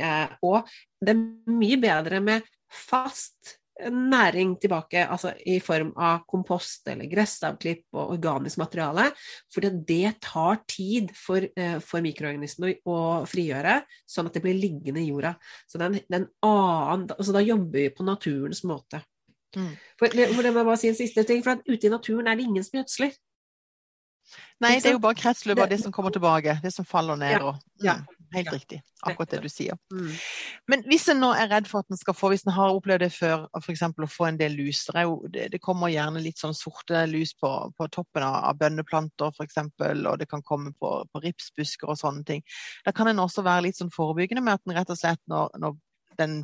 Og 0.46 0.62
det 1.00 1.14
er 1.14 1.22
mye 1.50 1.80
bedre 1.80 2.22
med 2.24 2.48
fast 2.70 3.56
næring 3.88 4.58
tilbake, 4.60 5.06
altså 5.08 5.32
i 5.46 5.58
form 5.60 5.92
av 5.96 6.24
kompost 6.28 6.88
eller 6.90 7.08
gressavklipp 7.08 7.96
og 7.96 8.14
organisk 8.16 8.60
materiale. 8.60 9.06
For 9.52 9.64
det 9.64 10.16
tar 10.24 10.60
tid 10.68 11.14
for, 11.16 11.44
uh, 11.56 11.78
for 11.84 12.04
mikroorganismene 12.04 12.80
å 12.84 12.98
frigjøre, 13.30 13.80
sånn 14.08 14.28
at 14.28 14.36
det 14.36 14.44
blir 14.44 14.58
liggende 14.58 15.00
i 15.00 15.08
jorda. 15.08 15.34
Så, 15.66 15.80
den, 15.80 16.00
den 16.12 16.28
annen, 16.46 17.08
altså 17.16 17.36
da 17.36 17.44
jobber 17.44 17.86
vi 17.86 17.88
på 17.94 18.06
naturens 18.06 18.62
måte. 18.68 19.02
Mm. 19.56 19.72
For, 19.98 20.06
for 20.06 20.44
det 20.44 20.52
må 20.52 20.62
jeg 20.62 20.68
bare 20.68 20.78
si 20.78 20.92
en 20.92 21.00
siste 21.00 21.26
ting, 21.26 21.42
for 21.46 21.62
ute 21.66 21.88
i 21.88 21.92
naturen 21.92 22.28
er 22.30 22.38
det 22.38 22.46
ingen 22.46 22.66
som 22.66 22.80
gjødsler. 22.80 23.16
Nei, 24.60 24.76
det 24.78 24.92
er 24.92 24.94
jo 24.94 25.02
bare 25.02 25.18
kretsløpet 25.18 25.64
av 25.64 25.70
det 25.72 25.80
som 25.82 25.92
kommer 25.94 26.12
tilbake, 26.14 26.58
det 26.62 26.70
som 26.74 26.86
faller 26.86 27.18
ned. 27.18 27.32
Ja, 27.38 27.48
og, 27.48 27.62
ja, 27.82 27.96
mm, 28.04 28.19
helt 28.34 28.52
riktig. 28.52 28.80
Akkurat 29.06 29.32
det 29.32 29.40
du 29.44 29.48
sier. 29.50 29.78
Mm. 29.92 30.10
Men 30.70 30.84
hvis 30.90 31.06
en 31.12 31.20
nå 31.22 31.30
er 31.34 31.50
redd 31.50 31.68
for 31.70 31.82
at 31.82 31.92
en 31.92 32.00
skal 32.00 32.16
få, 32.16 32.30
hvis 32.32 32.44
en 32.46 32.54
har 32.54 32.74
opplevd 32.74 33.04
det 33.04 33.10
før, 33.14 33.46
f.eks. 33.58 33.84
å 33.88 34.08
få 34.10 34.28
en 34.28 34.40
del 34.40 34.56
lus 34.58 34.82
det, 34.90 35.04
jo, 35.08 35.18
det, 35.32 35.60
kommer 35.64 35.92
gjerne 35.92 36.22
litt 36.22 36.40
sånn 36.40 36.56
sorte 36.56 37.04
lus 37.10 37.32
på, 37.38 37.50
på 37.76 37.90
toppen 37.94 38.26
av, 38.26 38.38
av 38.50 38.58
bønneplanter 38.60 39.34
f.eks., 39.34 39.60
og 39.80 40.16
det 40.20 40.28
kan 40.30 40.44
komme 40.46 40.74
på, 40.78 40.94
på 41.10 41.24
ripsbusker 41.24 41.90
og 41.90 42.00
sånne 42.00 42.26
ting. 42.28 42.44
Da 42.86 42.94
kan 42.96 43.10
en 43.10 43.22
også 43.22 43.44
være 43.46 43.68
litt 43.68 43.80
sånn 43.80 43.94
forebyggende 43.94 44.44
med 44.44 44.58
at 44.58 44.66
en 44.66 44.76
rett 44.78 44.92
og 44.92 45.00
slett 45.00 45.22
når, 45.30 45.56
når 45.62 45.78
den 46.20 46.36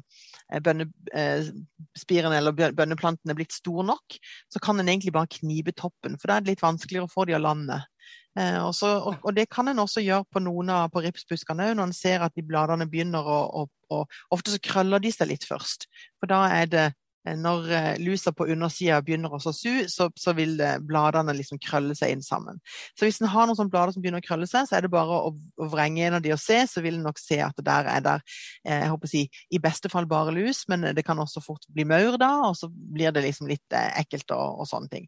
eh, 0.52 0.62
bønnespiren 0.62 2.32
eh, 2.32 2.38
eller 2.38 2.72
bønneplanten 2.76 3.32
er 3.32 3.38
blitt 3.38 3.56
stor 3.56 3.84
nok, 3.86 4.18
så 4.52 4.62
kan 4.62 4.80
en 4.80 4.88
egentlig 4.88 5.14
bare 5.16 5.30
knipe 5.38 5.74
toppen, 5.76 6.18
for 6.20 6.30
da 6.30 6.38
er 6.38 6.46
det 6.46 6.54
litt 6.54 6.64
vanskeligere 6.64 7.08
å 7.08 7.12
få 7.12 7.26
de 7.28 7.36
å 7.36 7.42
landet. 7.42 7.88
Eh, 8.36 8.58
og, 8.60 8.74
og, 8.82 9.16
og, 9.22 9.32
det 9.36 9.48
kan 9.52 9.68
en 9.70 9.80
også 9.84 10.04
gjøre 10.04 10.28
på 10.32 10.42
noen 10.44 10.74
av 10.74 10.90
på 10.92 11.02
ripsbuskene 11.06 11.70
når 11.72 11.88
en 11.88 11.96
ser 11.96 12.24
at 12.26 12.36
de 12.36 12.44
bladene 12.44 12.88
begynner 12.90 13.24
å, 13.24 13.40
å, 13.62 13.66
å 13.96 14.04
Ofte 14.34 14.52
så 14.52 14.60
krøller 14.62 15.00
de 15.02 15.12
seg 15.14 15.30
litt 15.30 15.46
først. 15.48 15.88
For 16.20 16.30
da 16.30 16.44
er 16.52 16.70
det 16.72 16.86
Eh, 17.26 17.34
når 17.38 17.70
eh, 17.72 17.98
lusa 18.02 18.32
på 18.32 18.46
undersida 18.52 19.00
begynner 19.04 19.32
å 19.34 19.40
su, 19.42 19.86
så, 19.90 20.08
så, 20.14 20.34
vil 20.36 20.60
bladene 20.86 21.34
liksom 21.36 21.60
krølle 21.62 21.96
seg 21.98 22.14
inn 22.14 22.24
sammen. 22.24 22.60
Så 22.98 23.06
hvis 23.06 23.20
en 23.20 23.30
har 23.32 23.48
noen 23.48 23.58
sånne 23.58 23.72
blader 23.72 23.96
som 23.96 24.04
begynner 24.04 24.22
å 24.22 24.26
krølle 24.26 24.48
seg, 24.50 24.68
så 24.68 24.78
er 24.78 24.86
det 24.86 24.92
bare 24.94 25.20
å, 25.28 25.32
å 25.34 25.70
vrenge 25.72 26.06
en 26.06 26.18
av 26.18 26.24
de 26.24 26.34
og 26.34 26.42
se, 26.42 26.60
så 26.70 26.82
vil 26.84 27.00
en 27.00 27.08
nok 27.08 27.20
se 27.20 27.40
at 27.44 27.56
det 27.58 27.66
der 27.66 27.90
er 27.90 28.04
der 28.04 28.24
jeg 28.66 28.90
håper 28.92 29.08
å 29.08 29.10
si, 29.10 29.24
i 29.54 29.62
beste 29.62 29.90
fall 29.92 30.08
bare 30.10 30.34
lus, 30.34 30.64
men 30.70 30.90
det 30.96 31.04
kan 31.06 31.18
også 31.22 31.42
fort 31.44 31.66
bli 31.72 31.86
maur 31.88 32.18
da, 32.20 32.30
og 32.50 32.56
så 32.58 32.70
blir 32.70 33.14
det 33.14 33.24
liksom 33.26 33.50
litt 33.50 33.76
ekkelt 33.76 34.30
og, 34.34 34.62
og 34.62 34.70
sånne 34.70 34.92
ting. 34.92 35.06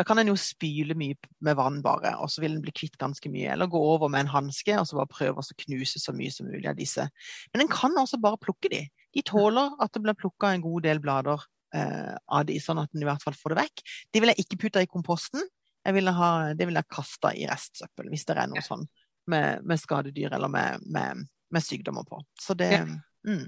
Da 0.00 0.04
kan 0.08 0.16
en 0.16 0.30
jo 0.30 0.36
spyle 0.40 0.94
mye 0.96 1.18
med 1.44 1.58
vann 1.58 1.82
bare, 1.84 2.14
og 2.24 2.30
så 2.32 2.40
vil 2.40 2.54
en 2.54 2.62
bli 2.64 2.72
kvitt 2.72 2.96
ganske 3.00 3.28
mye. 3.28 3.50
Eller 3.52 3.68
gå 3.68 3.76
over 3.84 4.08
med 4.08 4.24
en 4.24 4.32
hanske 4.32 4.72
og 4.80 4.86
så 4.88 4.96
bare 4.96 5.12
prøve 5.12 5.42
å 5.44 5.56
knuse 5.66 6.00
så 6.00 6.14
mye 6.16 6.32
som 6.32 6.48
mulig 6.48 6.70
av 6.70 6.78
disse. 6.78 7.04
Men 7.52 7.66
en 7.66 7.72
kan 7.72 7.98
også 8.00 8.16
bare 8.22 8.40
plukke 8.40 8.70
de. 8.72 8.86
De 9.12 9.24
tåler 9.28 9.74
at 9.76 9.92
det 9.92 10.00
blir 10.06 10.16
plukka 10.16 10.54
en 10.54 10.64
god 10.64 10.86
del 10.88 11.02
blader 11.04 11.44
eh, 11.76 12.16
av 12.16 12.46
de, 12.48 12.56
sånn 12.64 12.80
at 12.80 12.96
en 12.96 13.04
i 13.04 13.08
hvert 13.10 13.26
fall 13.26 13.36
får 13.36 13.52
det 13.52 13.60
vekk. 13.60 13.84
De 14.08 14.24
vil 14.24 14.32
jeg 14.32 14.46
ikke 14.46 14.60
putte 14.64 14.86
i 14.86 14.88
komposten. 14.88 15.44
Jeg 15.84 15.96
vil 15.96 16.12
ha, 16.16 16.30
det 16.56 16.68
vil 16.70 16.80
jeg 16.80 16.92
kaste 16.96 17.34
i 17.36 17.44
restsøppel 17.50 18.08
hvis 18.12 18.24
det 18.28 18.36
er 18.40 18.48
noe 18.52 18.64
sånn 18.64 18.88
med, 19.28 19.60
med 19.68 19.80
skadedyr 19.80 20.32
eller 20.36 20.48
med, 20.52 20.88
med, 20.88 21.26
med, 21.52 21.64
sykdommer 21.64 22.08
på. 22.08 22.22
Så 22.40 22.56
det 22.56 22.72
ja. 22.72 22.86
mm. 23.28 23.46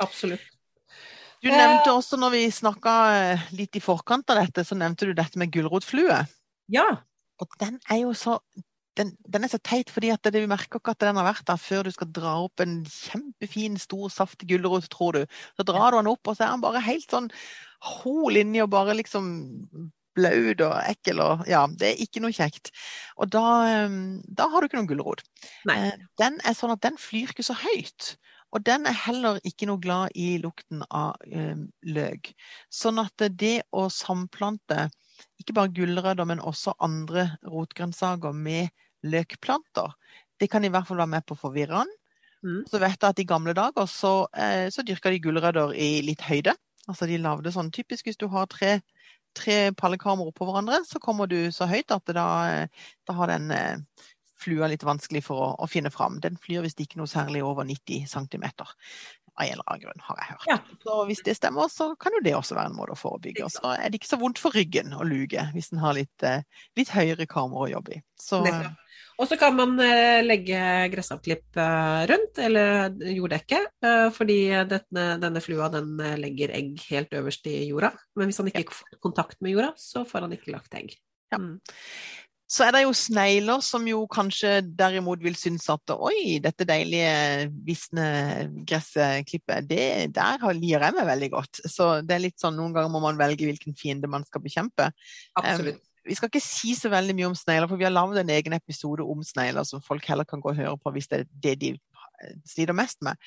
Absolutt. 0.00 0.48
Du 1.40 1.48
nevnte 1.48 1.92
også 1.94 2.18
når 2.20 2.34
vi 2.34 2.42
snakka 2.52 2.96
eh, 3.16 3.46
litt 3.56 3.78
i 3.78 3.82
forkant 3.82 4.28
av 4.32 4.42
dette, 4.42 4.64
så 4.66 4.76
nevnte 4.76 5.08
du 5.08 5.14
dette 5.16 5.40
med 5.40 5.52
gulrotflue. 5.54 6.18
Ja. 6.72 6.88
Og 7.40 7.56
den 7.62 7.78
er 7.88 8.02
jo 8.02 8.12
så 8.16 8.38
den, 8.98 9.14
den, 9.32 9.44
er 9.46 9.48
så 9.52 9.60
teit, 9.62 9.88
fordi 9.92 10.10
at 10.12 10.20
det, 10.26 10.34
du 10.34 10.50
merker 10.50 10.80
ikke 10.80 10.92
at 10.92 11.00
den 11.00 11.16
har 11.16 11.24
vært 11.24 11.46
der 11.48 11.60
før 11.60 11.86
du 11.86 11.92
skal 11.94 12.10
dra 12.12 12.34
opp 12.42 12.60
en 12.60 12.80
kjempefin, 12.84 13.78
stor, 13.80 14.10
saftig 14.12 14.50
gulrot, 14.50 14.90
tror 14.92 15.16
du. 15.16 15.38
Så 15.56 15.64
drar 15.64 15.94
du 15.94 16.00
den 16.00 16.10
opp, 16.10 16.26
og 16.26 16.36
så 16.36 16.44
er 16.44 16.52
den 16.52 16.64
bare 16.64 16.82
helt 16.84 17.08
sånn 17.08 17.30
hol 18.02 18.36
inni 18.36 18.60
og 18.60 18.72
bare 18.74 18.98
liksom 18.98 19.30
blaut 20.18 20.62
og 20.66 20.74
ekkel 20.90 21.22
og 21.22 21.44
Ja, 21.48 21.62
det 21.70 21.92
er 21.92 22.02
ikke 22.04 22.22
noe 22.24 22.34
kjekt. 22.34 22.72
Og 23.16 23.30
da, 23.32 23.44
ehm, 23.70 24.20
da 24.26 24.50
har 24.50 24.60
du 24.60 24.68
ikke 24.68 24.80
noen 24.80 24.90
gulrot. 24.90 25.22
Eh, 25.70 25.94
den 26.20 26.40
er 26.44 26.58
sånn 26.58 26.74
at 26.74 26.82
den 26.84 26.98
flyr 27.00 27.32
ikke 27.32 27.46
så 27.46 27.56
høyt. 27.56 28.16
Og 28.50 28.64
den 28.66 28.86
er 28.88 28.96
heller 29.06 29.38
ikke 29.46 29.68
noe 29.70 29.80
glad 29.82 30.16
i 30.18 30.34
lukten 30.42 30.82
av 30.90 31.20
um, 31.30 31.68
løk. 31.86 32.32
Sånn 32.72 32.98
at 33.02 33.28
det 33.38 33.60
å 33.70 33.86
samplante 33.94 34.88
ikke 35.40 35.54
bare 35.56 35.72
gulrøtter, 35.76 36.26
men 36.26 36.42
også 36.42 36.74
andre 36.82 37.28
rotgrønnsaker 37.46 38.34
med 38.36 38.70
løkplanter. 39.06 39.94
Det 40.40 40.48
kan 40.50 40.64
i 40.64 40.70
hvert 40.72 40.88
fall 40.88 41.00
være 41.00 41.14
med 41.14 41.26
på 41.28 41.36
å 41.36 41.42
forvirre 41.44 41.82
den. 41.82 41.94
Mm. 42.40 42.60
Så 42.68 42.80
vet 42.80 42.96
jeg 42.96 43.12
at 43.12 43.20
I 43.20 43.28
gamle 43.28 43.54
dager 43.56 43.86
så, 43.90 44.14
eh, 44.32 44.66
så 44.72 44.84
dyrka 44.86 45.12
de 45.12 45.20
gulrøtter 45.20 45.74
i 45.76 46.00
litt 46.04 46.24
høyde. 46.24 46.56
Altså 46.88 47.06
De 47.06 47.20
lagde 47.20 47.52
sånn 47.52 47.70
typisk 47.70 48.08
hvis 48.08 48.18
du 48.18 48.26
har 48.32 48.48
tre, 48.50 48.80
tre 49.36 49.58
pallekarmer 49.76 50.30
oppå 50.30 50.48
hverandre, 50.48 50.80
så 50.88 50.98
kommer 51.02 51.28
du 51.30 51.52
så 51.54 51.68
høyt 51.70 51.92
at 51.94 52.14
da, 52.16 52.26
da 53.06 53.16
har 53.18 53.30
den 53.30 53.52
eh, 53.54 54.08
flua 54.40 54.70
litt 54.70 54.86
vanskelig 54.86 55.22
for 55.26 55.44
å, 55.44 55.50
å 55.60 55.68
finne 55.70 55.92
fram. 55.94 56.18
Den 56.24 56.38
flyr 56.40 56.64
visst 56.64 56.80
ikke 56.82 57.00
noe 57.00 57.10
særlig 57.10 57.44
over 57.46 57.68
90 57.68 58.08
cm 58.10 58.46
av 59.40 59.46
en 59.46 59.52
eller 59.52 59.64
annen 59.66 59.82
grunn, 59.84 60.04
har 60.04 60.20
jeg 60.20 60.30
hørt. 60.32 60.46
Ja. 60.50 60.58
Så 60.84 60.98
hvis 61.08 61.22
det 61.26 61.36
stemmer, 61.38 61.70
så 61.72 61.92
kan 62.00 62.14
jo 62.16 62.22
det 62.24 62.36
også 62.36 62.56
være 62.58 62.72
en 62.72 62.76
måte 62.76 62.94
å 62.96 63.00
forebygge. 63.00 63.46
Og 63.46 63.54
så 63.54 63.74
er 63.76 63.88
det 63.88 64.00
ikke 64.00 64.12
så 64.12 64.20
vondt 64.20 64.40
for 64.42 64.56
ryggen 64.56 64.94
å 64.96 65.06
luge 65.06 65.46
hvis 65.54 65.72
en 65.74 65.82
har 65.84 65.96
litt, 65.96 66.26
eh, 66.26 66.44
litt 66.78 66.92
høyere 66.94 67.28
kamera 67.30 67.66
å 67.66 67.72
jobbe 67.74 67.98
i. 67.98 68.00
Så, 68.20 68.42
og 69.20 69.28
så 69.28 69.38
kan 69.40 69.56
man 69.56 69.76
eh, 69.84 70.20
legge 70.24 70.60
gressavklipp 70.92 71.60
eh, 71.60 72.02
rundt, 72.10 72.40
eller 72.42 72.96
jorddekke, 73.16 73.62
fordi 74.16 74.40
denne, 74.70 75.06
denne, 75.22 75.44
flua 75.44 75.70
den 75.72 75.94
legger 76.20 76.52
egg 76.56 76.80
helt 76.90 77.14
øverst 77.16 77.48
i 77.50 77.62
jorda. 77.70 77.94
Men 78.18 78.30
hvis 78.30 78.42
han 78.42 78.50
ikke 78.52 78.68
får 78.68 79.00
kontakt 79.02 79.40
med 79.40 79.56
jorda, 79.56 79.74
så 79.80 80.04
får 80.08 80.26
han 80.26 80.36
ikke 80.36 80.56
lagt 80.56 80.76
egg. 80.76 80.96
Ja. 81.30 81.38
Så 82.50 82.64
er 82.66 82.74
det 82.74 82.80
jo 82.82 82.94
snegler 82.96 83.60
som 83.62 83.84
jo 83.86 84.00
kanskje 84.10 84.56
derimot 84.66 85.20
vil 85.22 85.36
synes 85.38 85.68
at 85.70 85.92
oi, 85.94 86.40
dette 86.42 86.66
deilige 86.66 87.50
visne 87.66 88.06
gressklippet, 88.66 89.68
det, 89.70 89.84
der 90.16 90.42
liker 90.58 90.88
jeg 90.88 90.96
meg 90.96 91.06
veldig 91.12 91.28
godt. 91.36 91.62
Så 91.70 91.92
det 92.02 92.16
er 92.16 92.24
litt 92.26 92.42
sånn 92.42 92.58
noen 92.58 92.74
ganger 92.74 92.90
må 92.90 93.04
man 93.04 93.20
velge 93.20 93.46
hvilken 93.46 93.78
fiende 93.78 94.10
man 94.10 94.26
skal 94.26 94.42
bekjempe. 94.42 94.90
Absolutt. 95.38 95.78
Um, 95.78 95.86
vi 96.10 96.16
skal 96.16 96.30
ikke 96.30 96.42
si 96.42 96.72
så 96.74 96.90
veldig 96.90 97.14
mye 97.14 97.28
om 97.28 97.36
snegler, 97.36 97.68
for 97.70 97.78
vi 97.78 97.86
har 97.86 97.92
lagd 97.92 98.18
en 98.18 98.32
egen 98.34 98.56
episode 98.56 99.04
om 99.04 99.22
snegler 99.26 99.66
som 99.68 99.84
folk 99.84 100.06
heller 100.10 100.26
kan 100.26 100.42
gå 100.42 100.50
og 100.50 100.58
høre 100.58 100.74
på 100.80 100.94
hvis 100.96 101.10
det 101.10 101.20
er 101.20 101.28
det 101.44 101.54
de 101.60 101.72
sliter 102.48 102.76
mest 102.76 102.98
med. 103.04 103.20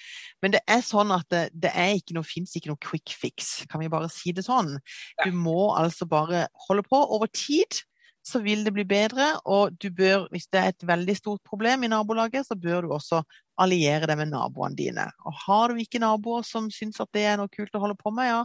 Men 0.44 0.56
det 0.56 0.62
er 0.70 0.84
sånn 0.86 1.14
at 1.16 1.26
det, 1.32 1.46
det 1.54 1.72
er 1.72 1.96
ikke 1.98 2.18
noe, 2.18 2.28
fins 2.28 2.54
ikke 2.58 2.74
noe 2.74 2.82
quick 2.82 3.14
fix, 3.16 3.56
kan 3.70 3.82
vi 3.82 3.92
bare 3.94 4.12
si 4.12 4.34
det 4.36 4.46
sånn. 4.46 4.76
Du 5.24 5.32
må 5.38 5.72
altså 5.78 6.10
bare 6.10 6.48
holde 6.68 6.86
på 6.90 7.00
over 7.16 7.32
tid 7.32 7.84
så 8.24 8.40
vil 8.44 8.64
det 8.66 8.74
bli 8.76 8.86
bedre. 8.88 9.30
Og 9.46 9.76
du 9.82 9.90
bør, 9.94 10.28
hvis 10.32 10.48
det 10.52 10.60
er 10.60 10.72
et 10.72 10.88
veldig 10.88 11.16
stort 11.20 11.44
problem 11.48 11.84
i 11.84 11.92
nabolaget, 11.92 12.48
så 12.48 12.58
bør 12.60 12.86
du 12.86 12.94
også 12.96 13.22
alliere 13.62 14.08
deg 14.10 14.20
med 14.22 14.32
naboene 14.32 14.78
dine. 14.80 15.08
Og 15.28 15.36
har 15.46 15.72
du 15.72 15.82
ikke 15.82 16.02
naboer 16.02 16.46
som 16.48 16.72
syns 16.74 17.02
at 17.04 17.12
det 17.16 17.28
er 17.28 17.40
noe 17.40 17.52
kult 17.54 17.76
å 17.76 17.84
holde 17.84 18.00
på 18.00 18.14
med, 18.16 18.32
ja, 18.32 18.42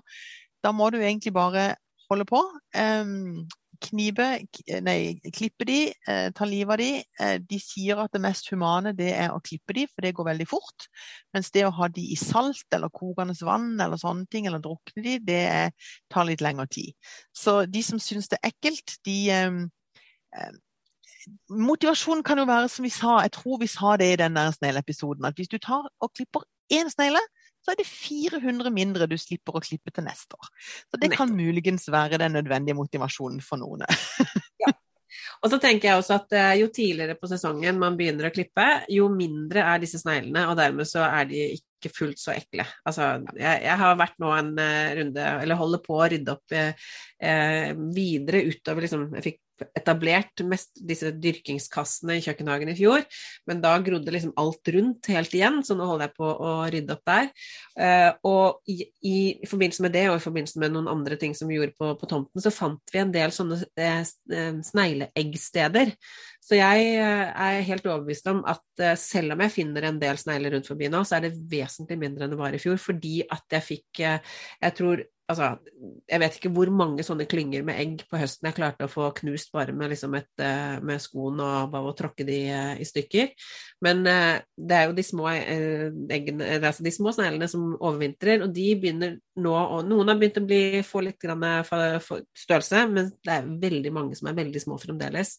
da 0.65 0.75
må 0.75 0.91
du 0.91 0.99
egentlig 0.99 1.33
bare 1.37 1.71
holde 2.11 2.27
på. 2.29 2.43
Um, 2.75 3.47
knipe, 3.83 4.27
nei, 4.85 5.19
klippe 5.35 5.67
de, 5.69 5.79
eh, 6.09 6.29
ta 6.35 6.47
livet 6.49 6.75
av 6.75 6.79
de. 6.81 7.05
Eh, 7.21 7.39
de 7.39 7.59
sier 7.63 8.01
at 8.03 8.13
det 8.13 8.21
mest 8.23 8.51
humane 8.53 8.95
det 8.97 9.11
er 9.15 9.33
å 9.35 9.43
klippe 9.45 9.75
de, 9.77 9.87
for 9.87 10.05
det 10.05 10.15
går 10.17 10.29
veldig 10.31 10.47
fort. 10.51 10.89
Mens 11.35 11.51
det 11.55 11.65
å 11.67 11.75
ha 11.75 11.89
de 11.89 12.05
i 12.13 12.19
salt 12.19 12.67
eller 12.75 12.93
kokende 12.95 13.37
vann 13.47 13.75
eller 13.81 14.01
sånne 14.01 14.27
ting, 14.31 14.47
eller 14.47 14.63
drukne 14.65 15.05
de, 15.05 15.19
det 15.19 15.43
er, 15.49 15.75
tar 16.11 16.29
litt 16.29 16.45
lengre 16.45 16.69
tid. 16.71 16.95
Så 17.33 17.61
de 17.67 17.83
som 17.83 18.01
syns 18.03 18.31
det 18.33 18.41
er 18.43 18.53
ekkelt, 18.53 18.99
de 19.09 19.19
eh, 19.35 19.61
eh 20.39 20.57
Motivasjonen 21.53 22.23
kan 22.25 22.39
jo 22.41 22.47
være, 22.49 22.71
som 22.73 22.87
vi 22.87 22.89
sa, 22.89 23.19
jeg 23.21 23.35
tror 23.35 23.59
vi 23.61 23.67
sa 23.69 23.97
det 24.01 24.07
i 24.15 24.17
den 24.17 24.39
snegleepisoden, 24.55 25.27
at 25.29 25.37
hvis 25.37 25.51
du 25.53 25.59
tar 25.59 25.85
og 26.01 26.13
klipper 26.15 26.47
én 26.73 26.89
snegle, 26.89 27.21
så 27.65 27.73
er 27.73 27.81
det 27.81 27.89
400 27.89 28.73
mindre 28.73 29.09
du 29.11 29.17
slipper 29.21 29.59
å 29.59 29.63
klippe 29.65 29.93
til 29.95 30.07
neste 30.07 30.39
år. 30.39 30.51
Så 30.89 31.01
det 31.01 31.13
kan 31.15 31.33
muligens 31.35 31.89
være 31.93 32.21
den 32.23 32.39
nødvendige 32.39 32.79
motivasjonen 32.79 33.43
for 33.45 33.61
noen. 33.61 33.85
ja. 34.65 34.73
Og 35.43 35.53
så 35.53 35.59
tenker 35.63 35.91
jeg 35.91 36.01
også 36.01 36.17
at 36.19 36.35
eh, 36.37 36.53
jo 36.63 36.69
tidligere 36.75 37.17
på 37.19 37.31
sesongen 37.31 37.79
man 37.81 37.97
begynner 37.99 38.29
å 38.29 38.35
klippe, 38.35 38.67
jo 38.93 39.09
mindre 39.13 39.65
er 39.71 39.83
disse 39.83 40.01
sneglene, 40.03 40.47
og 40.51 40.57
dermed 40.59 40.89
så 40.89 41.05
er 41.07 41.29
de 41.31 41.45
ikke 41.57 41.93
fullt 41.95 42.21
så 42.21 42.35
ekle. 42.35 42.67
Altså, 42.89 43.11
jeg, 43.39 43.63
jeg 43.65 43.77
har 43.83 43.99
vært 44.01 44.17
nå 44.23 44.33
en 44.35 44.55
uh, 44.59 44.89
runde, 44.99 45.27
eller 45.45 45.61
holder 45.61 45.83
på 45.85 45.99
å 45.99 46.09
rydde 46.11 46.35
opp 46.35 46.57
uh, 46.59 46.89
uh, 47.23 47.69
videre 47.95 48.43
utover 48.49 48.87
liksom 48.87 49.05
Jeg 49.15 49.27
fikk 49.29 49.39
etablert 49.77 50.43
mest 50.47 50.79
disse 50.89 51.11
dyrkingskassene 51.19 52.19
i 52.19 52.23
kjøkkenhagen 52.25 52.71
i 52.73 52.77
fjor, 52.79 53.05
men 53.49 53.63
da 53.65 53.75
grodde 53.85 54.13
liksom 54.15 54.35
alt 54.41 54.71
rundt 54.75 55.11
helt 55.13 55.35
igjen, 55.35 55.61
så 55.67 55.77
nå 55.79 55.87
holder 55.89 56.09
jeg 56.09 56.17
på 56.19 56.29
å 56.29 56.53
rydde 56.73 56.97
opp 56.97 57.05
der. 57.09 57.29
Uh, 57.79 58.11
og 58.29 58.71
i, 58.71 58.79
i, 59.07 59.19
forbindelse 59.49 59.85
med 59.87 59.95
det, 59.97 60.07
og 60.11 60.19
i 60.19 60.25
forbindelse 60.25 60.63
med 60.63 60.75
noen 60.75 60.91
andre 60.93 61.19
ting 61.21 61.37
som 61.37 61.51
vi 61.51 61.59
gjorde 61.59 61.77
på, 61.79 61.93
på 62.01 62.11
tomten, 62.11 62.45
så 62.45 62.55
fant 62.55 62.95
vi 62.95 63.03
en 63.03 63.15
del 63.15 63.35
sånne 63.35 63.61
eh, 63.79 64.01
eh 64.03 64.63
snegleeggsteder. 64.69 65.93
Så 66.45 66.59
jeg 66.59 66.89
uh, 67.03 67.29
er 67.33 67.67
helt 67.69 67.87
overbevist 67.87 68.31
om 68.33 68.43
at 68.49 68.65
selv 69.01 69.35
om 69.35 69.41
jeg 69.43 69.57
finner 69.57 69.89
en 69.89 69.99
del 70.01 70.19
snegler 70.21 70.55
rundt 70.55 70.69
forbi 70.71 70.87
nå, 70.93 71.03
så 71.07 71.19
er 71.19 71.27
det 71.27 71.37
vesentlig 71.51 71.99
mindre 71.99 72.25
enn 72.25 72.35
det 72.35 72.39
var 72.41 72.55
i 72.55 72.63
fjor, 72.63 72.79
fordi 72.81 73.21
at 73.27 73.59
jeg 73.59 73.67
fikk 73.67 73.99
Jeg 73.99 74.75
tror 74.79 75.01
Altså, 75.29 75.49
jeg 76.09 76.21
vet 76.23 76.37
ikke 76.39 76.51
hvor 76.57 76.71
mange 76.73 77.05
sånne 77.05 77.27
klynger 77.29 77.65
med 77.67 77.77
egg 77.77 78.05
på 78.09 78.17
høsten 78.17 78.49
jeg 78.49 78.57
klarte 78.57 78.87
å 78.87 78.91
få 78.91 79.11
knust 79.19 79.51
bare 79.53 79.75
med, 79.77 79.91
liksom 79.93 80.15
et, 80.17 80.31
eh, 80.41 80.79
med 80.81 81.03
skoen 81.05 81.43
og 81.45 81.73
bare 81.75 81.91
å 81.91 81.97
tråkke 81.97 82.25
de 82.25 82.39
eh, 82.49 82.79
i 82.81 82.87
stykker. 82.89 83.35
Men 83.85 84.01
eh, 84.09 84.39
det 84.57 84.79
er 84.79 84.87
jo 84.89 84.95
de 84.97 85.05
små 85.05 85.27
eggene, 85.29 86.49
altså 86.57 86.87
de 86.87 86.93
små 86.97 87.13
sneglene 87.13 87.49
som 87.53 87.67
overvintrer, 87.77 88.47
og 88.47 88.55
de 88.57 88.69
begynner 88.81 89.19
nå 89.39 89.53
og 89.59 89.85
Noen 89.89 90.09
har 90.09 90.17
begynt 90.19 90.41
å 90.41 90.47
bli, 90.49 90.81
få 90.87 91.05
litt 91.05 91.21
størrelse, 91.21 92.87
men 92.89 93.13
det 93.21 93.35
er 93.35 93.53
veldig 93.69 93.93
mange 93.95 94.17
som 94.17 94.31
er 94.31 94.39
veldig 94.41 94.63
små 94.65 94.81
fremdeles. 94.81 95.37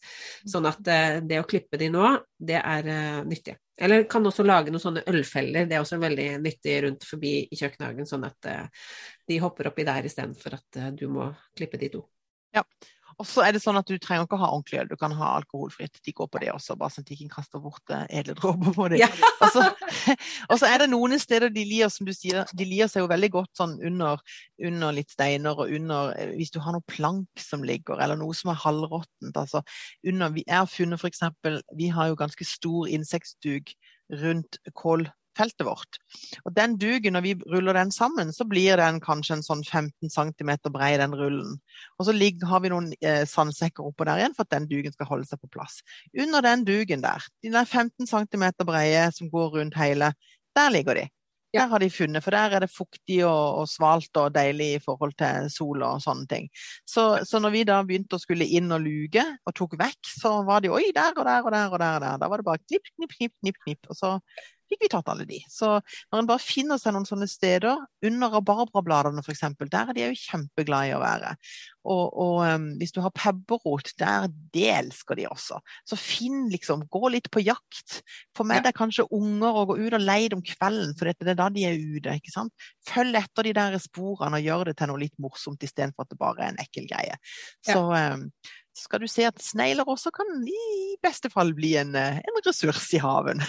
Sånn 0.47 0.69
at 0.69 0.85
det 1.25 1.41
å 1.41 1.49
klippe 1.49 1.81
de 1.81 1.89
nå, 1.91 2.13
det 2.37 2.61
er 2.61 2.93
nyttig. 3.25 3.57
Eller 3.79 4.03
kan 4.11 4.25
også 4.27 4.43
lage 4.43 4.73
noen 4.73 4.83
sånne 4.83 5.05
ølfeller, 5.07 5.67
det 5.69 5.77
er 5.77 5.83
også 5.83 5.99
veldig 6.01 6.29
nyttig 6.43 6.75
rundt 6.83 7.05
forbi 7.07 7.33
i 7.47 7.59
kjøkkenhagen, 7.59 8.07
sånn 8.09 8.25
at 8.27 8.49
uh, 8.51 8.87
de 9.29 9.39
hopper 9.39 9.69
oppi 9.71 9.85
der 9.87 10.09
istedenfor 10.09 10.57
at 10.57 10.79
uh, 10.81 10.89
du 10.91 11.05
må 11.11 11.29
klippe 11.55 11.79
de 11.79 11.91
to. 11.93 12.03
Ja, 12.55 12.65
og 13.19 13.27
så 13.27 13.43
er 13.43 13.51
det 13.51 13.59
sånn 13.59 13.75
at 13.75 13.89
du 13.89 13.97
trenger 13.99 14.23
ikke 14.23 14.37
å 14.37 14.41
ha 14.45 14.49
ordentlig 14.53 14.79
øl, 14.79 14.87
du 14.87 14.95
kan 14.99 15.11
ha 15.19 15.33
alkoholfritt. 15.41 15.99
De 16.05 16.13
går 16.15 16.29
på 16.31 16.39
det 16.39 16.53
også, 16.53 16.77
bare 16.79 16.93
sånn 16.93 17.03
at 17.03 17.09
de 17.11 17.17
ikke 17.17 17.33
kaster 17.33 17.59
bort 17.59 17.91
uh, 17.91 18.05
edle 18.07 18.35
dråper 18.37 18.75
på 18.77 18.87
det. 18.93 19.01
Ja. 19.01 19.09
og, 19.43 19.49
så, 19.51 19.65
og, 20.47 20.55
så, 20.55 20.69
er 20.69 20.79
det 20.83 20.87
noen 20.93 21.19
steder 21.19 21.51
de 21.51 21.65
lir, 21.67 21.91
som 21.91 22.07
du 22.07 22.13
sier, 22.15 22.47
de 22.55 22.67
lir 22.69 22.87
seg 22.87 23.03
jo 23.03 23.11
veldig 23.11 23.31
godt 23.35 23.51
sånn 23.59 23.75
under, 23.89 24.23
under 24.71 24.95
litt 24.95 25.11
steiner 25.11 25.59
og 25.59 25.75
under 25.75 26.15
Hvis 26.37 26.55
du 26.55 26.61
har 26.63 26.77
noe 26.77 26.87
plank 26.87 27.43
som 27.43 27.65
ligger, 27.67 27.99
eller 27.99 28.19
noe 28.19 28.37
som 28.37 28.53
er 28.53 28.63
halvråttent. 28.63 29.35
Altså 29.35 29.65
under 30.07 30.39
Jeg 30.39 30.55
har 30.55 30.71
funnet 30.71 31.03
f.eks. 31.03 31.25
Vi 31.75 31.91
har 31.91 32.11
jo 32.13 32.19
ganske 32.19 32.47
stor 32.47 32.87
insektduk 32.87 33.75
rundt 34.23 34.61
kål 34.73 35.09
feltet 35.37 35.65
vårt. 35.67 35.99
Og 36.45 36.53
den 36.55 36.77
dugen, 36.79 37.15
når 37.15 37.25
vi 37.25 37.35
ruller 37.51 37.77
den 37.77 37.91
sammen, 37.95 38.33
så 38.35 38.47
blir 38.49 38.79
den 38.79 38.99
kanskje 39.03 39.37
en 39.37 39.45
sånn 39.45 39.63
15 39.63 40.11
cm 40.13 40.51
brei, 40.73 40.95
den 41.01 41.15
rullen. 41.15 41.59
Og 41.97 42.07
så 42.07 42.15
har 42.49 42.63
vi 42.63 42.73
noen 42.73 42.91
eh, 43.01 43.25
sandsekker 43.29 43.85
oppå 43.85 44.07
der 44.07 44.23
igjen 44.23 44.35
for 44.37 44.47
at 44.47 44.55
den 44.55 44.67
dugen 44.71 44.95
skal 44.95 45.09
holde 45.11 45.29
seg 45.29 45.41
på 45.41 45.51
plass. 45.53 45.79
Under 46.17 46.45
den 46.45 46.65
dugen 46.67 47.05
der, 47.05 47.23
de 47.43 47.53
der 47.53 47.65
15 47.65 48.09
cm 48.09 48.49
breie 48.65 49.07
som 49.15 49.31
går 49.31 49.55
rundt 49.59 49.79
hele, 49.79 50.13
der 50.57 50.69
ligger 50.73 50.99
de. 50.99 51.07
Der 51.53 51.65
har 51.65 51.81
de 51.81 51.89
funnet, 51.89 52.21
for 52.23 52.31
der 52.31 52.53
er 52.53 52.61
det 52.61 52.69
fuktig 52.69 53.23
og, 53.25 53.61
og, 53.61 53.67
svalt 53.69 54.17
og 54.21 54.35
deilig 54.35 54.67
i 54.75 54.81
forhold 54.83 55.15
til 55.17 55.47
sol 55.49 55.81
og 55.81 56.01
sånne 56.03 56.27
ting. 56.29 56.45
Så, 56.85 57.23
så, 57.25 57.41
når 57.41 57.55
vi 57.55 57.63
da 57.65 57.79
begynte 57.81 58.19
å 58.19 58.21
skulle 58.21 58.45
inn 58.45 58.69
og 58.75 58.83
luke 58.85 59.23
og 59.49 59.55
tok 59.57 59.73
vekk, 59.79 60.11
så 60.21 60.35
var 60.45 60.61
de 60.61 60.69
oi, 60.69 60.83
der 60.93 61.17
og 61.17 61.25
der 61.25 61.41
og 61.41 61.51
der 61.55 61.73
og 61.73 61.81
der. 61.81 61.95
Og 61.97 62.05
der. 62.05 62.21
Da 62.21 62.29
var 62.29 62.41
det 62.41 62.45
bare 62.51 62.61
knipp, 62.67 62.93
knipp, 62.93 63.15
knipp, 63.17 63.33
knipp, 63.41 63.57
knipp. 63.65 63.89
Og 63.89 63.97
så 63.97 64.13
fikk 64.69 64.85
vi 64.85 64.91
tatt 64.91 65.09
alle 65.11 65.25
de. 65.29 65.39
Så 65.51 65.71
når 65.79 66.21
en 66.21 66.29
bare 66.29 66.43
finner 66.43 66.79
seg 66.81 66.95
noen 66.95 67.07
sånne 67.07 67.27
steder, 67.29 67.81
under 68.05 68.33
rabarbrabladene 68.35 69.23
f.eks., 69.23 69.43
der 69.65 69.91
er 69.91 69.97
de 69.97 70.05
jo 70.05 70.21
kjempeglade 70.21 70.91
i 70.91 70.95
å 70.95 71.01
være. 71.01 71.33
Og, 71.89 72.05
og 72.21 72.41
um, 72.45 72.67
hvis 72.79 72.93
du 72.93 72.99
har 73.01 73.13
pepperrot, 73.15 73.93
der 73.99 74.27
det 74.53 74.67
elsker 74.75 75.17
de 75.17 75.25
også. 75.29 75.59
Så 75.87 75.97
finn 75.99 76.47
liksom, 76.51 76.85
gå 76.91 77.11
litt 77.13 77.31
på 77.33 77.41
jakt. 77.41 78.01
Få 78.37 78.45
med 78.47 78.65
deg 78.67 78.77
kanskje 78.77 79.07
unger 79.15 79.61
og 79.63 79.71
gå 79.71 79.79
ut 79.79 79.97
og 79.97 80.05
leie 80.05 80.31
om 80.35 80.43
kvelden, 80.45 80.93
for 80.99 81.09
det 81.09 81.33
er 81.33 81.39
da 81.39 81.49
de 81.53 81.65
er 81.69 81.79
ute. 81.79 82.15
ikke 82.19 82.35
sant? 82.35 82.69
Følg 82.89 83.17
etter 83.19 83.49
de 83.49 83.55
der 83.57 83.79
sporene 83.81 84.39
og 84.39 84.49
gjør 84.51 84.69
det 84.69 84.77
til 84.79 84.91
noe 84.91 85.01
litt 85.01 85.15
morsomt 85.21 85.65
istedenfor 85.65 86.05
at 86.05 86.13
det 86.13 86.21
bare 86.21 86.45
er 86.45 86.53
en 86.53 86.63
ekkel 86.63 86.89
greie. 86.89 87.17
Så 87.65 87.81
um, 87.89 88.27
skal 88.79 89.03
du 89.03 89.07
se 89.11 89.25
at 89.27 89.41
snegler 89.43 89.87
også 89.89 90.11
kan 90.15 90.27
i 90.47 90.95
beste 91.03 91.31
fall 91.33 91.53
bli 91.57 91.75
en, 91.79 91.95
eh, 91.97 92.19
en 92.19 92.41
ressurs 92.45 92.87
i 92.95 93.01
haven. 93.03 93.41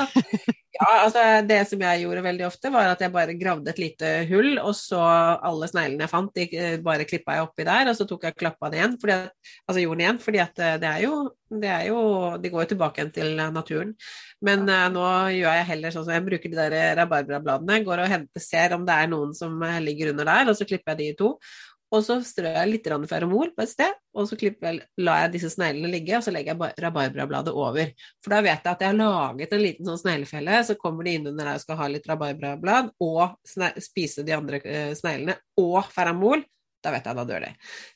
ja, 0.76 0.88
altså 0.88 1.24
det 1.48 1.60
som 1.70 1.82
jeg 1.84 2.04
gjorde 2.04 2.24
veldig 2.24 2.46
ofte, 2.48 2.72
var 2.72 2.92
at 2.92 3.02
jeg 3.04 3.14
bare 3.14 3.36
gravde 3.40 3.72
et 3.72 3.82
lite 3.82 4.12
hull, 4.30 4.54
og 4.62 4.72
så 4.78 5.00
alle 5.00 5.68
sneglene 5.70 6.06
jeg 6.06 6.12
fant, 6.12 6.32
de 6.36 6.46
eh, 6.56 6.78
bare 6.84 7.08
klippa 7.08 7.38
jeg 7.38 7.48
oppi 7.48 7.66
der, 7.68 7.90
og 7.90 7.98
så 7.98 8.06
tok 8.08 8.28
jeg 8.28 8.38
klappa 8.38 8.70
det 8.72 8.80
igjen, 8.80 8.96
at, 9.16 9.52
altså 9.66 9.84
jorden 9.84 10.04
igjen, 10.06 10.22
fordi 10.22 10.42
at 10.46 10.64
eh, 10.64 10.80
det 10.82 10.90
er 10.94 11.06
jo 11.08 11.20
det 11.50 11.66
er 11.66 11.88
jo, 11.88 12.00
de 12.38 12.46
går 12.46 12.62
jo 12.62 12.68
tilbake 12.70 13.00
igjen 13.00 13.08
til 13.10 13.32
naturen. 13.50 13.88
Men 14.46 14.60
uh, 14.70 14.84
nå 14.94 15.06
gjør 15.34 15.56
jeg 15.58 15.66
heller 15.72 15.90
sånn 15.90 16.04
som 16.06 16.14
jeg 16.14 16.22
bruker 16.28 16.52
de 16.52 16.58
der 16.60 16.94
rabarbrabladene. 17.00 17.80
Går 17.82 18.04
og 18.04 18.12
henter, 18.12 18.44
ser 18.44 18.76
om 18.76 18.84
det 18.86 18.94
er 18.94 19.10
noen 19.10 19.34
som 19.34 19.56
ligger 19.82 20.12
under 20.12 20.30
der, 20.30 20.52
og 20.52 20.54
så 20.54 20.68
klipper 20.68 20.94
jeg 20.94 21.00
de 21.00 21.18
to. 21.18 21.32
Og 21.90 22.04
så 22.06 22.20
strør 22.22 22.54
jeg 22.54 22.70
litt 22.70 22.88
feromol 23.10 23.50
på 23.56 23.64
et 23.64 23.72
sted, 23.72 23.96
og 24.14 24.28
så 24.30 24.36
klipper, 24.38 24.78
lar 25.02 25.24
jeg 25.24 25.32
disse 25.34 25.50
sneglene 25.56 25.90
ligge, 25.90 26.14
og 26.18 26.22
så 26.22 26.30
legger 26.34 26.54
jeg 26.54 26.84
rabarbrabladet 26.84 27.54
over. 27.54 27.90
For 28.22 28.34
da 28.34 28.40
vet 28.46 28.62
jeg 28.62 28.70
at 28.70 28.84
jeg 28.84 28.92
har 28.92 29.00
laget 29.00 29.56
en 29.56 29.64
liten 29.64 29.90
sånn 29.90 30.02
sneglefelle, 30.04 30.60
så 30.68 30.78
kommer 30.78 31.06
de 31.06 31.16
inn 31.18 31.26
under 31.32 31.50
der 31.50 31.58
og 31.58 31.64
skal 31.64 31.80
ha 31.80 31.90
litt 31.90 32.06
rabarbrablad, 32.10 32.94
og 33.02 33.34
spise 33.82 34.22
de 34.26 34.36
andre 34.38 34.62
uh, 34.62 34.92
sneglene, 34.98 35.34
og 35.58 35.82
feromol. 35.90 36.46
Da 36.80 36.94
vet 36.94 37.04
jeg, 37.04 37.16
da 37.18 37.24
dør 37.28 37.42
de. 37.44 37.50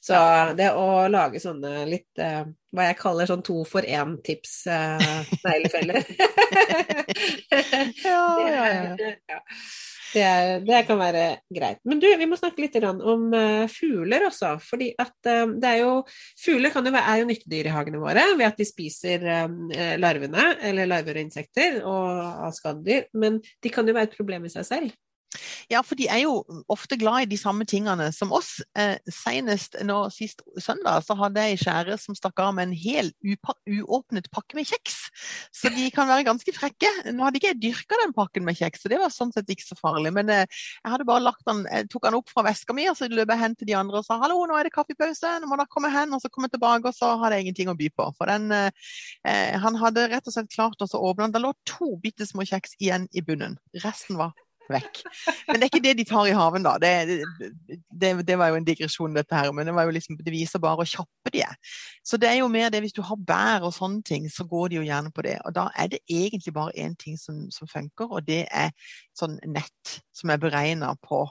Så 0.05 0.17
det 0.59 0.67
å 0.77 1.09
lage 1.09 1.41
sånne 1.41 1.87
litt 1.89 2.21
uh, 2.21 2.45
hva 2.75 2.91
jeg 2.91 2.99
kaller 2.99 3.31
sånn 3.31 3.47
to 3.47 3.63
for 3.69 3.87
én-tips 3.87 4.67
uh, 4.69 5.01
ja, 8.05 8.27
ja, 8.51 8.65
ja. 8.75 9.15
ja. 9.33 9.39
Det, 10.15 10.27
det, 10.67 10.81
kan 10.87 10.99
være 11.01 11.25
greit. 11.53 11.81
Men 11.89 12.01
du, 12.03 12.07
vi 12.19 12.29
må 12.31 12.39
snakke 12.39 12.63
litt 12.63 12.77
om 12.85 13.27
uh, 13.35 13.65
fugler 13.71 14.29
også. 14.29 14.55
fordi 14.63 14.93
at 15.01 15.15
uh, 15.27 15.55
det 15.59 15.71
er 15.73 15.81
jo 15.83 15.95
Fugler 16.41 16.71
jo 16.71 16.93
være, 16.95 17.07
er 17.11 17.23
jo 17.23 17.29
nyttedyr 17.29 17.69
i 17.71 17.75
hagene 17.75 18.03
våre 18.03 18.25
ved 18.39 18.47
at 18.47 18.61
de 18.61 18.67
spiser 18.69 19.25
um, 19.45 19.73
larvene, 20.01 20.53
eller 20.63 20.91
larver 20.91 21.19
og 21.19 21.27
insekter, 21.27 21.81
og 21.83 22.47
av 22.49 22.55
skadedyr. 22.55 23.09
Men 23.19 23.41
de 23.43 23.73
kan 23.73 23.89
jo 23.89 23.97
være 23.97 24.13
et 24.13 24.17
problem 24.19 24.47
i 24.47 24.53
seg 24.53 24.69
selv. 24.69 24.95
Ja, 25.73 25.83
for 25.85 25.99
de 25.99 26.07
er 26.11 26.25
jo 26.25 26.43
ofte 26.71 26.99
glad 27.01 27.25
i 27.25 27.31
de 27.31 27.39
samme 27.41 27.67
tingene 27.69 28.11
som 28.15 28.33
oss. 28.35 28.57
Eh, 28.79 28.97
senest 29.11 29.79
nå 29.85 29.99
sist 30.15 30.45
søndag 30.61 31.05
så 31.07 31.17
hadde 31.19 31.43
jeg 31.43 31.57
ei 31.57 31.61
skjære 31.61 31.99
som 32.01 32.17
stakk 32.17 32.43
av 32.45 32.55
med 32.57 32.69
en 32.69 32.77
hel 32.77 33.11
uåpnet 33.25 34.31
pakke 34.35 34.59
med 34.59 34.69
kjeks. 34.69 34.99
Så 35.55 35.73
de 35.75 35.89
kan 35.95 36.09
være 36.11 36.27
ganske 36.29 36.55
frekke. 36.57 36.91
Nå 37.13 37.27
hadde 37.27 37.41
ikke 37.41 37.53
jeg 37.53 37.61
dyrka 37.63 37.99
den 38.03 38.15
pakken 38.17 38.47
med 38.47 38.59
kjeks, 38.59 38.85
så 38.85 38.93
det 38.93 39.01
var 39.03 39.13
sånn 39.15 39.33
sett 39.35 39.51
ikke 39.51 39.67
så 39.67 39.79
farlig. 39.79 40.15
Men 40.17 40.33
eh, 40.33 40.45
jeg 40.47 40.95
hadde 40.95 41.09
bare 41.09 41.25
lagt 41.25 41.45
den, 41.49 41.65
jeg 41.71 41.91
tok 41.93 42.09
den 42.09 42.19
opp 42.21 42.33
fra 42.33 42.47
veska 42.49 42.77
mi, 42.77 42.87
og 42.91 42.99
så 42.99 43.09
løp 43.11 43.35
jeg 43.35 43.43
hen 43.43 43.59
til 43.59 43.71
de 43.71 43.79
andre 43.79 44.01
og 44.01 44.07
sa 44.07 44.19
hallo, 44.23 44.41
nå 44.49 44.59
er 44.59 44.69
det 44.69 44.75
kaffepause, 44.75 45.37
nå 45.41 45.51
må 45.51 45.59
dere 45.61 45.73
komme 45.73 45.93
hen. 45.95 46.15
Og 46.15 46.23
så 46.23 46.31
kom 46.33 46.49
jeg 46.49 46.57
tilbake, 46.57 46.91
og 46.91 46.97
så 46.97 47.15
hadde 47.23 47.39
jeg 47.39 47.49
ingenting 47.49 47.73
å 47.73 47.79
by 47.79 47.91
på. 47.95 48.09
For 48.19 48.31
den, 48.31 48.51
eh, 48.55 49.59
han 49.65 49.79
hadde 49.81 50.09
rett 50.13 50.31
og 50.31 50.37
slett 50.37 50.53
klart 50.55 50.83
å 50.85 50.91
åpne 51.01 51.29
den. 51.29 51.37
Det 51.37 51.45
lå 51.45 51.55
to 51.69 51.95
bitte 52.03 52.27
små 52.29 52.47
kjeks 52.49 52.77
igjen 52.81 53.09
i 53.13 53.25
bunnen. 53.25 53.59
Resten 53.85 54.19
var 54.21 54.35
vekk. 54.73 55.01
Men 55.49 55.59
det 55.59 55.67
er 55.67 55.71
ikke 55.71 55.83
det 55.85 55.95
de 55.99 56.07
tar 56.09 56.29
i 56.29 56.35
haven, 56.37 56.65
da. 56.67 56.75
Det, 56.81 57.21
det, 57.91 58.13
det, 58.27 58.39
var 58.41 58.53
jo 58.53 58.59
en 58.61 58.67
digresjon, 58.67 59.15
dette 59.17 59.37
her. 59.37 59.53
Men 59.53 59.69
det, 59.69 59.75
var 59.77 59.89
jo 59.89 59.95
liksom, 59.97 60.19
det 60.21 60.35
viser 60.35 60.63
bare 60.63 60.81
hvor 60.81 60.89
kjappe 60.89 61.33
de 61.35 61.45
er. 61.45 61.55
Så 62.07 62.21
det 62.21 62.31
er 62.31 62.41
jo 62.41 62.51
mer 62.53 62.73
det 62.73 62.83
hvis 62.85 62.97
du 62.97 63.03
har 63.07 63.21
bær 63.21 63.69
og 63.69 63.75
sånne 63.77 64.03
ting, 64.07 64.29
så 64.33 64.47
går 64.49 64.73
de 64.73 64.81
jo 64.81 64.87
gjerne 64.87 65.13
på 65.15 65.27
det. 65.27 65.39
Og 65.45 65.55
da 65.57 65.69
er 65.77 65.93
det 65.95 66.03
egentlig 66.09 66.55
bare 66.57 66.77
én 66.79 66.97
ting 67.01 67.19
som, 67.21 67.47
som 67.55 67.71
funker, 67.71 68.11
og 68.11 68.27
det 68.29 68.45
er 68.51 68.75
sånn 69.19 69.39
nett 69.47 69.99
som 70.15 70.33
er 70.33 70.43
beregna 70.43 70.95
på 71.05 71.25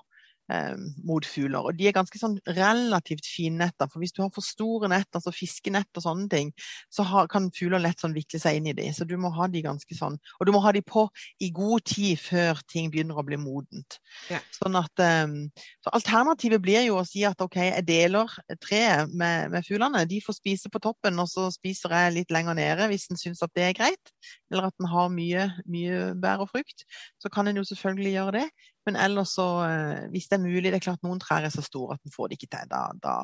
mot 1.05 1.25
fugler. 1.25 1.63
Og 1.63 1.77
de 1.77 1.87
er 1.89 1.95
ganske 1.95 2.19
sånn 2.19 2.37
relativt 2.57 3.27
fine 3.29 3.59
netter. 3.63 3.89
For 3.91 4.03
hvis 4.03 4.15
du 4.15 4.21
har 4.23 4.31
for 4.33 4.45
store 4.45 4.89
nett, 4.91 5.09
altså 5.15 5.33
fiskenett 5.35 5.99
og 5.99 6.05
sånne 6.05 6.29
ting, 6.31 6.51
så 6.93 7.05
har, 7.07 7.29
kan 7.31 7.49
fugler 7.55 7.81
lett 7.83 8.03
sånn 8.03 8.15
vikle 8.15 8.41
seg 8.41 8.59
inn 8.59 8.69
i 8.71 8.75
de. 8.77 8.89
Så 8.95 9.07
du 9.09 9.15
må 9.21 9.31
ha 9.35 9.47
de 9.51 9.63
ganske 9.65 9.97
sånn. 9.97 10.17
Og 10.39 10.47
du 10.47 10.53
må 10.55 10.61
ha 10.63 10.73
de 10.75 10.83
på 10.85 11.05
i 11.43 11.51
god 11.55 11.85
tid 11.89 12.19
før 12.21 12.61
ting 12.71 12.91
begynner 12.93 13.19
å 13.19 13.25
bli 13.27 13.39
modent. 13.41 13.99
Ja. 14.31 14.41
Sånn 14.55 14.77
at 14.79 15.03
um, 15.25 15.37
så 15.83 15.93
Alternativet 15.97 16.63
blir 16.63 16.85
jo 16.87 16.99
å 16.99 17.07
si 17.07 17.23
at 17.27 17.41
OK, 17.43 17.59
jeg 17.69 17.87
deler 17.87 18.31
treet 18.63 19.11
med, 19.11 19.51
med 19.53 19.65
fuglene. 19.67 20.05
De 20.09 20.21
får 20.23 20.39
spise 20.39 20.71
på 20.71 20.81
toppen, 20.83 21.19
og 21.21 21.29
så 21.31 21.49
spiser 21.53 21.95
jeg 21.97 22.17
litt 22.19 22.33
lenger 22.33 22.57
nede 22.57 22.89
hvis 22.91 23.09
en 23.11 23.19
syns 23.19 23.43
at 23.45 23.53
det 23.57 23.69
er 23.69 23.77
greit. 23.77 24.13
Eller 24.51 24.69
at 24.69 24.77
en 24.81 24.91
har 24.91 25.11
mye, 25.13 25.49
mye 25.69 26.13
bær 26.19 26.45
og 26.45 26.53
frukt. 26.53 26.85
Så 27.21 27.31
kan 27.33 27.49
en 27.49 27.59
jo 27.59 27.65
selvfølgelig 27.67 28.15
gjøre 28.17 28.37
det. 28.39 28.47
Men 28.87 28.97
ellers 28.99 29.33
så, 29.37 29.47
eh, 29.65 30.05
hvis 30.11 30.27
det 30.27 30.37
er 30.37 30.43
mulig 30.43 30.71
Det 30.71 30.79
er 30.79 30.85
klart 30.87 31.03
noen 31.05 31.21
trær 31.21 31.45
er 31.45 31.53
så 31.53 31.63
store 31.63 31.95
at 31.95 32.05
en 32.05 32.13
får 32.13 32.29
det 32.29 32.39
ikke 32.39 32.51
til. 32.55 32.69
Da, 32.71 32.83
da, 33.03 33.15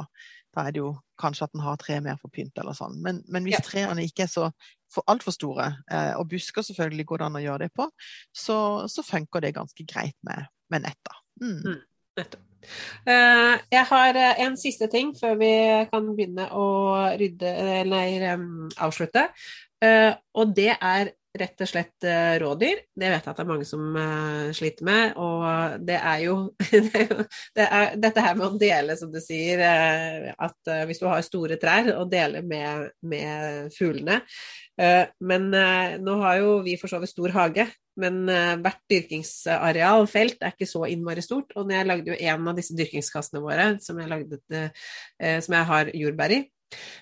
da, 0.55 0.65
er 0.65 0.75
det 0.75 0.81
jo 0.81 0.93
kanskje 1.19 1.47
at 1.47 1.55
en 1.55 1.65
har 1.65 1.79
tre 1.81 1.99
mer 2.03 2.19
for 2.21 2.31
pynt 2.33 2.57
eller 2.61 2.77
sånn. 2.77 2.99
Men, 3.03 3.23
men 3.27 3.47
hvis 3.47 3.59
ja. 3.59 3.63
trærne 3.65 4.05
ikke 4.07 4.25
er 4.27 4.31
så 4.31 4.49
for 4.89 5.05
altfor 5.11 5.35
store, 5.35 5.67
eh, 5.93 6.13
og 6.17 6.29
busker 6.31 6.65
selvfølgelig 6.65 7.05
går 7.05 7.21
det 7.21 7.25
an 7.27 7.37
å 7.37 7.43
gjøre 7.43 7.67
det 7.67 7.73
på, 7.77 7.85
så, 8.33 8.59
så 8.89 9.05
funker 9.05 9.43
det 9.43 9.57
ganske 9.57 9.85
greit 9.85 10.17
med, 10.25 10.47
med 10.73 10.87
nett. 10.87 11.11
Mm. 11.43 11.59
Mm, 11.61 11.81
nettopp. 12.17 12.45
Uh, 13.07 13.55
jeg 13.71 13.85
har 13.87 14.17
en 14.43 14.57
siste 14.59 14.89
ting 14.91 15.13
før 15.15 15.37
vi 15.39 15.51
kan 15.93 16.09
begynne 16.09 16.49
å 16.51 16.65
rydde, 17.21 17.53
eller 17.77 18.41
avslutte. 18.83 19.29
Og 20.35 20.51
det 20.57 20.73
er 20.73 21.13
rett 21.39 21.63
og 21.63 21.69
slett 21.69 22.05
uh, 22.07 22.35
rådyr. 22.41 22.83
Det 22.93 23.09
vet 23.11 23.25
jeg 23.25 23.31
at 23.31 23.39
det 23.39 23.43
er 23.43 23.49
mange 23.49 23.67
som 23.67 23.83
uh, 23.95 24.49
sliter 24.55 24.87
med. 24.87 25.17
Og 25.19 25.83
det 25.87 25.97
er 25.97 26.23
jo, 26.25 26.35
det 26.71 27.01
er 27.01 27.05
jo 27.07 27.25
det 27.57 27.67
er, 27.67 27.97
Dette 28.07 28.23
her 28.25 28.37
med 28.39 28.47
å 28.47 28.61
dele, 28.61 28.97
som 28.99 29.11
du 29.13 29.19
sier, 29.23 29.63
uh, 29.63 30.29
at 30.49 30.73
hvis 30.89 31.01
du 31.01 31.07
har 31.09 31.25
store 31.25 31.59
trær, 31.61 31.91
å 31.97 32.07
dele 32.09 32.43
med, 32.45 32.89
med 33.01 33.69
fuglene. 33.75 34.21
men 35.19 35.49
nå 35.99 36.13
har 36.21 36.37
jo 36.39 36.51
vi 36.63 36.77
for 36.79 36.87
så 36.87 37.01
vidt 37.01 37.11
stor 37.11 37.33
hage, 37.35 37.65
men 37.99 38.21
hvert 38.63 38.79
dyrkingsareal, 38.91 40.05
felt, 40.07 40.37
er 40.39 40.53
ikke 40.53 40.69
så 40.69 40.85
innmari 40.87 41.23
stort. 41.25 41.51
Og 41.59 41.73
jeg 41.73 41.87
lagde 41.89 42.13
jo 42.13 42.19
en 42.31 42.47
av 42.47 42.55
disse 42.55 42.77
dyrkingskassene 42.77 43.41
våre, 43.43 43.73
som 43.83 43.99
jeg, 43.99 44.07
lagde, 44.07 44.39
som 45.43 45.57
jeg 45.57 45.69
har 45.73 45.91
jordbær 45.99 46.37
i. 46.37 46.39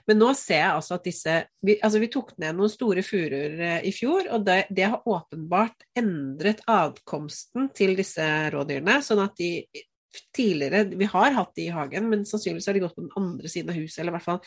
Men 0.08 0.20
nå 0.22 0.32
ser 0.38 0.62
jeg 0.62 0.74
altså 0.78 0.96
at 0.96 1.08
disse 1.08 1.34
Vi, 1.66 1.76
altså 1.84 2.00
vi 2.00 2.10
tok 2.12 2.32
ned 2.40 2.56
noen 2.56 2.72
store 2.72 3.04
furuer 3.06 3.58
uh, 3.60 3.80
i 3.84 3.92
fjor, 3.96 4.30
og 4.36 4.46
det, 4.48 4.62
det, 4.72 4.88
har 4.94 5.04
åpenbart 5.08 5.88
endret 5.98 6.64
adkomsten 6.72 7.72
til 7.76 7.96
disse 8.00 8.24
rådyrene, 8.54 9.00
sånn 9.04 9.24
at 9.26 9.36
de 9.40 9.52
tidligere 10.36 10.84
Vi 10.98 11.08
har 11.10 11.36
hatt 11.36 11.54
de 11.56 11.68
i 11.68 11.74
hagen, 11.74 12.10
men 12.12 12.26
sannsynligvis 12.26 12.68
har 12.70 12.78
de 12.78 12.84
gått 12.86 12.96
på 12.96 13.04
den 13.04 13.14
andre 13.20 13.52
siden 13.52 13.72
av 13.74 13.78
huset, 13.80 14.00
eller 14.02 14.14
i 14.14 14.18
hvert 14.18 14.28
fall 14.28 14.42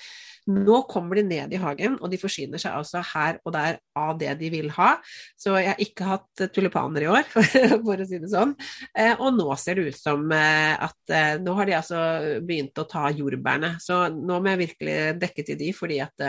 Nå 0.50 0.80
kommer 0.90 1.20
de 1.20 1.24
ned 1.26 1.52
i 1.54 1.60
hagen, 1.60 1.98
og 2.00 2.10
de 2.10 2.18
forsyner 2.20 2.60
seg 2.60 2.74
altså 2.74 3.02
her 3.12 3.38
og 3.44 3.52
der 3.54 3.78
av 3.98 4.16
det 4.18 4.32
de 4.40 4.48
vil 4.50 4.70
ha. 4.74 4.94
Så 5.38 5.52
jeg 5.60 5.68
har 5.68 5.82
ikke 5.84 6.08
hatt 6.08 6.44
tulipaner 6.54 7.04
i 7.04 7.10
år, 7.12 7.28
for 7.84 8.00
å 8.00 8.06
si 8.08 8.18
det 8.22 8.30
sånn. 8.32 8.54
Eh, 8.96 9.12
og 9.12 9.36
nå 9.36 9.46
ser 9.60 9.78
det 9.78 9.92
ut 9.92 10.00
som 10.00 10.24
eh, 10.34 10.72
at 10.80 11.14
eh, 11.14 11.34
nå 11.44 11.54
har 11.58 11.68
de 11.68 11.76
altså 11.76 12.00
begynt 12.46 12.80
å 12.80 12.88
ta 12.88 13.10
jordbærene. 13.12 13.74
Så 13.84 14.06
nå 14.14 14.40
må 14.40 14.54
jeg 14.54 14.62
virkelig 14.64 14.96
dekke 15.20 15.46
til 15.46 15.60
de, 15.60 15.70
fordi 15.76 16.00
at 16.02 16.26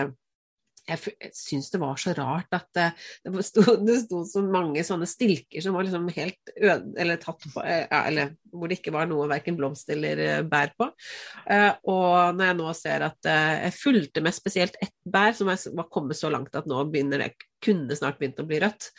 jeg, 0.89 1.31
syns 1.37 1.69
det 1.73 1.79
var 1.81 1.99
så 2.01 2.13
rart 2.17 2.55
at 2.55 2.67
det, 2.75 2.87
det, 3.25 3.43
sto, 3.45 3.63
det, 3.87 3.97
sto, 4.05 4.23
så 4.27 4.43
mange 4.45 4.83
sånne 4.85 5.07
stilker 5.09 5.63
som 5.63 5.77
var 5.77 5.87
liksom 5.87 6.09
helt 6.15 6.53
øde, 6.55 6.95
eller 7.01 7.21
tatt 7.21 7.45
på 7.53 7.63
ja, 7.65 8.01
Eller 8.01 8.33
hvor 8.51 8.71
det 8.71 8.79
ikke 8.79 8.95
var 8.95 9.09
noe 9.09 9.29
verken 9.31 9.57
blomst 9.59 9.89
eller 9.93 10.23
eh, 10.25 10.41
bær 10.47 10.73
på. 10.77 10.89
Og 11.91 12.35
når 12.35 12.49
jeg 12.49 12.57
nå 12.59 12.73
ser 12.77 13.05
at 13.05 13.29
jeg 13.29 13.75
fulgte 13.77 14.23
med 14.23 14.35
spesielt 14.35 14.75
ett 14.81 14.95
bær 15.07 15.35
som 15.37 15.49
var 15.49 15.89
kommet 15.93 16.19
så 16.19 16.31
langt 16.33 16.55
at 16.57 16.67
nå 16.69 16.83
begynner 16.91 17.23
det 17.23 17.31
kunne 17.61 17.95
snart 17.95 18.17
begynt 18.19 18.41
å 18.41 18.47
bli 18.49 18.59
rødt, 18.63 18.89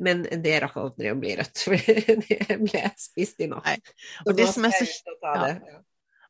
men 0.00 0.24
det 0.24 0.56
rakk 0.64 0.78
aldri 0.80 1.12
å 1.12 1.18
bli 1.20 1.34
rødt, 1.38 1.62
for 1.66 1.76
det 1.76 2.58
ble 2.62 2.82
spist 2.98 3.44
i 3.44 3.50
natt. 3.50 3.92
Og 4.26 4.32
det 4.38 4.48
som 4.54 4.66
er 4.68 4.76
så 4.78 4.88
ja. 4.88 5.80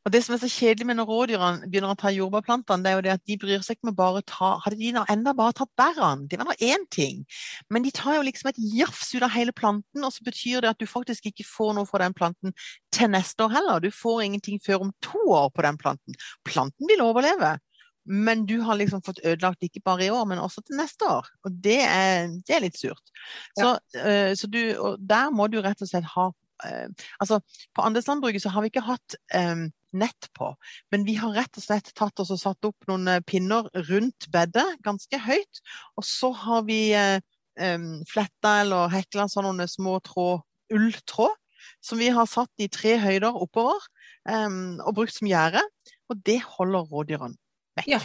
Og 0.06 0.12
Det 0.12 0.22
som 0.24 0.34
er 0.34 0.40
så 0.40 0.48
kjedelig 0.48 0.86
med 0.88 0.96
når 0.96 1.08
rådyrene 1.10 1.68
begynner 1.68 1.92
å 1.92 1.98
ta 1.98 2.08
jordbærplantene, 2.14 2.84
det 2.84 2.90
er 2.90 2.96
jo 2.96 3.04
det 3.04 3.12
at 3.12 3.24
de 3.28 3.36
bryr 3.40 3.64
seg 3.64 3.76
ikke 3.76 3.90
med 3.90 3.98
bare 3.98 4.22
ta 4.24 4.54
Hadde 4.64 4.78
de 4.80 4.92
enda 5.12 5.34
bare 5.36 5.52
tatt 5.58 5.70
bærene, 5.76 6.28
det 6.30 6.38
var 6.40 6.48
nå 6.48 6.56
én 6.64 6.86
ting. 6.90 7.24
Men 7.68 7.84
de 7.84 7.92
tar 7.94 8.16
jo 8.16 8.24
liksom 8.24 8.48
et 8.48 8.60
jafs 8.78 9.12
ut 9.12 9.26
av 9.26 9.34
hele 9.34 9.52
planten, 9.52 10.04
og 10.04 10.14
så 10.14 10.24
betyr 10.24 10.64
det 10.64 10.72
at 10.72 10.80
du 10.80 10.88
faktisk 10.88 11.28
ikke 11.28 11.44
får 11.44 11.74
noe 11.76 11.88
fra 11.88 12.00
den 12.00 12.16
planten 12.16 12.56
til 12.94 13.12
neste 13.12 13.44
år 13.44 13.52
heller. 13.58 13.82
Du 13.84 13.90
får 13.92 14.22
ingenting 14.24 14.60
før 14.64 14.86
om 14.86 14.94
to 15.04 15.20
år 15.36 15.50
på 15.52 15.66
den 15.68 15.80
planten. 15.80 16.16
Planten 16.48 16.88
vil 16.88 17.04
overleve. 17.04 17.58
Men 18.08 18.46
du 18.48 18.56
har 18.64 18.78
liksom 18.80 19.02
fått 19.04 19.20
ødelagt 19.24 19.62
ikke 19.62 19.82
bare 19.84 20.06
i 20.06 20.10
år, 20.10 20.24
men 20.26 20.40
også 20.40 20.62
til 20.64 20.80
neste 20.80 21.04
år. 21.06 21.28
Og 21.44 21.58
det 21.64 21.80
er, 21.84 22.32
det 22.48 22.56
er 22.56 22.64
litt 22.64 22.78
surt. 22.80 23.12
Så, 23.58 23.74
ja. 23.94 24.30
uh, 24.30 24.30
så 24.34 24.48
du, 24.48 24.62
der 24.98 25.28
må 25.34 25.46
du 25.52 25.60
rett 25.60 25.84
og 25.84 25.90
slett 25.90 26.08
ha 26.14 26.30
uh, 26.32 27.04
Altså, 27.20 27.42
på 27.76 27.84
andelslandbruket 27.84 28.42
så 28.42 28.54
har 28.54 28.64
vi 28.64 28.72
ikke 28.72 28.86
hatt 28.88 29.18
um, 29.36 29.68
nett 29.96 30.30
på. 30.36 30.52
Men 30.92 31.04
vi 31.08 31.16
har 31.20 31.34
rett 31.36 31.58
og 31.58 31.64
slett 31.64 31.92
tatt 31.98 32.22
oss 32.22 32.32
og 32.34 32.40
satt 32.42 32.68
opp 32.68 32.88
noen 32.90 33.08
eh, 33.10 33.22
pinner 33.26 33.68
rundt 33.90 34.30
bedet, 34.32 34.66
ganske 34.86 35.22
høyt. 35.26 35.62
Og 35.98 36.06
så 36.06 36.32
har 36.44 36.64
vi 36.68 36.80
eh, 36.96 37.20
fletta 38.10 38.56
eller 38.62 38.92
hekla 38.94 39.28
sånne 39.30 39.68
små 39.68 39.98
tråd, 40.06 40.46
ulltråd, 40.72 41.36
som 41.84 42.00
vi 42.00 42.08
har 42.14 42.28
satt 42.30 42.62
i 42.62 42.70
tre 42.72 42.94
høyder 43.02 43.36
oppover 43.36 43.82
Eh, 44.28 44.48
og 44.84 44.96
brukt 44.96 45.14
som 45.16 45.28
gjerde. 45.30 45.62
Og 46.10 46.18
det 46.26 46.40
holder 46.56 46.88
rådyrene 46.90 47.38
vekk. 47.78 47.88
Ja. 47.94 48.00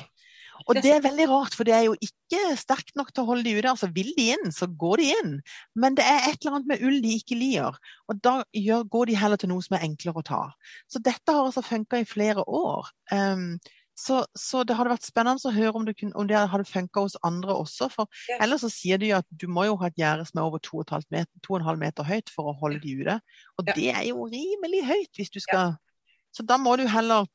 Og 0.66 0.78
det 0.80 0.92
er 0.96 1.04
veldig 1.04 1.28
rart, 1.30 1.56
for 1.58 1.68
det 1.68 1.76
er 1.76 1.86
jo 1.88 1.96
ikke 2.02 2.56
sterkt 2.60 2.96
nok 2.98 3.12
til 3.12 3.24
å 3.24 3.30
holde 3.30 3.46
de 3.48 3.56
ute. 3.58 3.72
Altså 3.72 3.90
Vil 3.96 4.12
de 4.18 4.30
inn, 4.36 4.52
så 4.56 4.68
går 4.68 5.02
de 5.02 5.08
inn. 5.14 5.32
Men 5.78 5.98
det 5.98 6.06
er 6.08 6.30
et 6.30 6.40
eller 6.40 6.58
annet 6.58 6.70
med 6.74 6.86
ull 6.88 7.00
de 7.04 7.16
ikke 7.20 7.38
liker. 7.40 7.80
Og 8.12 8.20
da 8.24 8.36
gjør, 8.56 8.86
går 8.96 9.12
de 9.12 9.18
heller 9.20 9.42
til 9.42 9.52
noe 9.52 9.66
som 9.66 9.78
er 9.78 9.88
enklere 9.88 10.22
å 10.22 10.28
ta. 10.28 10.44
Så 10.92 11.02
dette 11.04 11.36
har 11.36 11.44
altså 11.44 11.66
funka 11.66 12.02
i 12.02 12.08
flere 12.08 12.46
år. 12.48 12.92
Um, 13.12 13.58
så, 13.96 14.26
så, 14.36 14.66
det 14.68 14.76
hadde 14.76 14.92
vært 14.92 15.08
spennende 15.08 15.48
å 15.48 15.56
høre 15.56 15.80
om 15.80 15.86
det, 15.88 15.96
kunne, 16.00 16.16
om 16.20 16.28
det 16.28 16.36
hadde 16.36 16.68
funka 16.68 17.06
hos 17.06 17.16
andre 17.24 17.56
også. 17.56 17.88
For 17.94 18.26
ja. 18.30 18.42
ellers 18.44 18.66
så 18.66 18.72
sier 18.72 19.00
de 19.00 19.14
at 19.16 19.28
du 19.32 19.48
må 19.52 19.68
jo 19.70 19.78
ha 19.80 19.92
et 19.92 20.02
gjerde 20.02 20.28
som 20.28 20.42
er 20.42 20.50
over 20.50 20.64
2,5 20.64 21.08
meter, 21.16 21.80
meter, 21.80 22.10
høyt 22.10 22.32
for 22.34 22.52
å 22.52 22.58
holde 22.60 22.82
de 22.84 22.98
ute. 23.00 23.18
Og 23.56 23.72
ja. 23.72 23.78
det 23.78 23.90
er 23.94 24.04
jo 24.10 24.28
rimelig 24.32 24.84
høyt 24.90 25.20
hvis 25.20 25.32
du 25.32 25.40
skal 25.44 25.76
ja. 25.76 25.82
Så 26.36 26.44
da 26.44 26.58
må 26.60 26.74
du 26.76 26.84
heller 26.92 27.30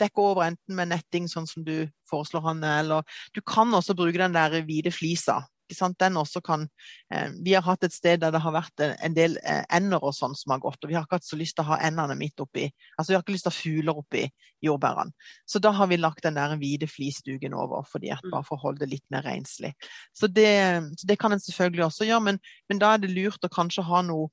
dekke 0.00 0.24
over 0.24 0.46
enten 0.46 0.76
med 0.78 0.92
netting, 0.92 1.28
sånn 1.30 1.48
som 1.48 1.64
du 1.66 1.86
foreslår, 2.10 2.44
Hanne, 2.50 2.76
eller 2.82 3.18
du 3.36 3.42
kan 3.44 3.72
også 3.74 3.96
bruke 3.98 4.20
den 4.20 4.36
der 4.36 4.62
hvite 4.66 4.92
flisa. 4.94 5.42
Den 5.72 6.18
også 6.20 6.42
kan, 6.44 6.66
eh, 7.14 7.30
vi 7.40 7.54
har 7.54 7.62
hatt 7.62 7.84
et 7.84 7.94
sted 7.94 8.20
der 8.20 8.30
det 8.30 8.42
har 8.44 8.52
vært 8.52 8.82
en 8.82 9.14
del 9.16 9.38
eh, 9.40 9.62
ender 9.72 10.02
og 10.04 10.12
sånn 10.12 10.34
som 10.36 10.52
har 10.52 10.60
gått, 10.60 10.82
og 10.84 10.90
vi 10.90 10.98
har 10.98 11.06
ikke 11.06 11.16
hatt 11.16 11.24
så 11.24 11.38
lyst 11.40 11.56
til 11.56 11.64
å 11.64 11.70
ha 11.70 11.78
endene 11.86 12.16
midt 12.18 12.42
oppi. 12.44 12.66
Altså 12.98 13.12
vi 13.12 13.16
har 13.16 13.24
ikke 13.24 13.32
lyst 13.32 13.46
til 13.46 13.52
å 13.52 13.54
ha 13.54 13.62
fugler 13.62 14.00
oppi 14.02 14.26
jordbærene. 14.60 15.16
Så 15.48 15.62
da 15.64 15.72
har 15.72 15.88
vi 15.88 15.96
lagt 15.96 16.26
den 16.26 16.36
der 16.36 16.52
hvite 16.60 16.90
flisduken 16.90 17.56
over, 17.56 17.86
fordi 17.88 18.12
at, 18.12 18.20
mm. 18.20 18.34
bare 18.34 18.44
for 18.44 18.58
å 18.58 18.66
holde 18.66 18.84
det 18.84 18.90
litt 18.92 19.06
mer 19.14 19.24
renslig. 19.24 19.72
Så 20.12 20.28
det, 20.28 20.52
så 21.00 21.08
det 21.08 21.16
kan 21.18 21.32
en 21.32 21.40
selvfølgelig 21.40 21.88
også 21.88 22.10
gjøre, 22.10 22.26
men, 22.28 22.42
men 22.68 22.82
da 22.82 22.92
er 22.92 23.00
det 23.00 23.14
lurt 23.14 23.48
å 23.48 23.52
kanskje 23.52 23.86
ha 23.88 24.04
noe 24.04 24.28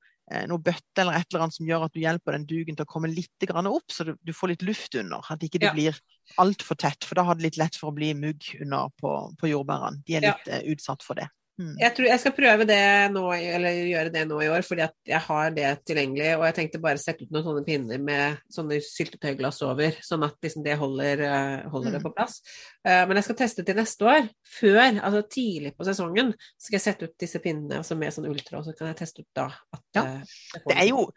noe 0.49 0.61
bøtte 0.61 1.01
eller 1.01 1.17
et 1.17 1.27
eller 1.31 1.45
annet 1.45 1.55
som 1.57 1.67
gjør 1.67 1.87
at 1.87 1.95
du 1.95 2.01
hjelper 2.03 2.35
den 2.35 2.45
duken 2.49 2.77
til 2.77 2.85
å 2.85 2.89
komme 2.89 3.09
litt 3.11 3.49
opp, 3.49 3.91
så 3.91 4.05
du, 4.11 4.33
får 4.35 4.53
litt 4.53 4.65
luft 4.67 4.95
under. 4.99 5.25
At 5.25 5.43
ikke 5.45 5.61
det 5.61 5.71
ja. 5.71 5.73
blir 5.73 5.99
altfor 6.37 6.77
tett, 6.77 7.05
for 7.07 7.17
da 7.17 7.25
har 7.25 7.39
det 7.39 7.47
litt 7.47 7.57
lett 7.57 7.77
for 7.79 7.89
å 7.89 7.95
bli 7.95 8.11
mugg 8.13 8.51
under 8.61 8.93
på, 8.99 9.15
på 9.39 9.49
jordbærene. 9.49 10.03
De 10.05 10.19
er 10.19 10.27
litt 10.27 10.49
ja. 10.49 10.61
uh, 10.61 10.71
utsatt 10.73 11.05
for 11.05 11.17
det. 11.19 11.29
Mm. 11.59 11.73
Jeg 11.75 11.91
tror 11.95 12.07
jeg 12.07 12.21
skal 12.21 12.33
prøve 12.37 12.65
det 12.69 12.83
nå, 13.11 13.23
eller 13.35 13.79
gjøre 13.89 14.11
det 14.13 14.21
nå 14.29 14.37
i 14.45 14.47
år, 14.47 14.63
fordi 14.63 14.85
at 14.85 14.93
jeg 15.11 15.19
har 15.25 15.49
det 15.55 15.71
tilgjengelig. 15.89 16.29
Og 16.37 16.45
jeg 16.47 16.55
tenkte 16.55 16.79
bare 16.83 17.01
sette 17.01 17.25
ut 17.25 17.33
noen 17.35 17.43
sånne 17.49 17.63
pinner 17.67 17.99
med 18.03 18.39
sånne 18.55 18.77
syltetøyglass 18.85 19.59
over, 19.67 19.97
sånn 20.05 20.23
at 20.29 20.37
liksom 20.45 20.63
det 20.63 20.77
holder, 20.79 21.25
eh, 21.27 21.67
holder 21.73 21.91
mm. 21.91 21.97
det 21.97 22.01
på 22.05 22.13
plass. 22.15 22.39
Uh, 22.87 23.03
men 23.09 23.19
jeg 23.19 23.27
skal 23.27 23.39
teste 23.41 23.65
til 23.67 23.79
neste 23.79 24.07
år. 24.07 24.29
Før, 24.59 24.79
altså 24.95 25.25
tidlig 25.35 25.73
på 25.75 25.87
sesongen, 25.89 26.31
skal 26.55 26.79
jeg 26.79 26.85
sette 26.85 27.09
ut 27.09 27.17
disse 27.19 27.43
pinnene 27.43 27.81
altså 27.81 27.99
med 27.99 28.15
sånn 28.15 28.29
ultra, 28.31 28.63
så 28.63 28.75
kan 28.77 28.93
jeg 28.93 29.01
teste 29.01 29.25
ut 29.25 29.29
da 29.35 29.49
at 29.75 29.99
ja. 29.99 30.05
uh, 30.05 30.63
Det 30.63 30.79
er 30.79 30.87
jo 30.93 31.09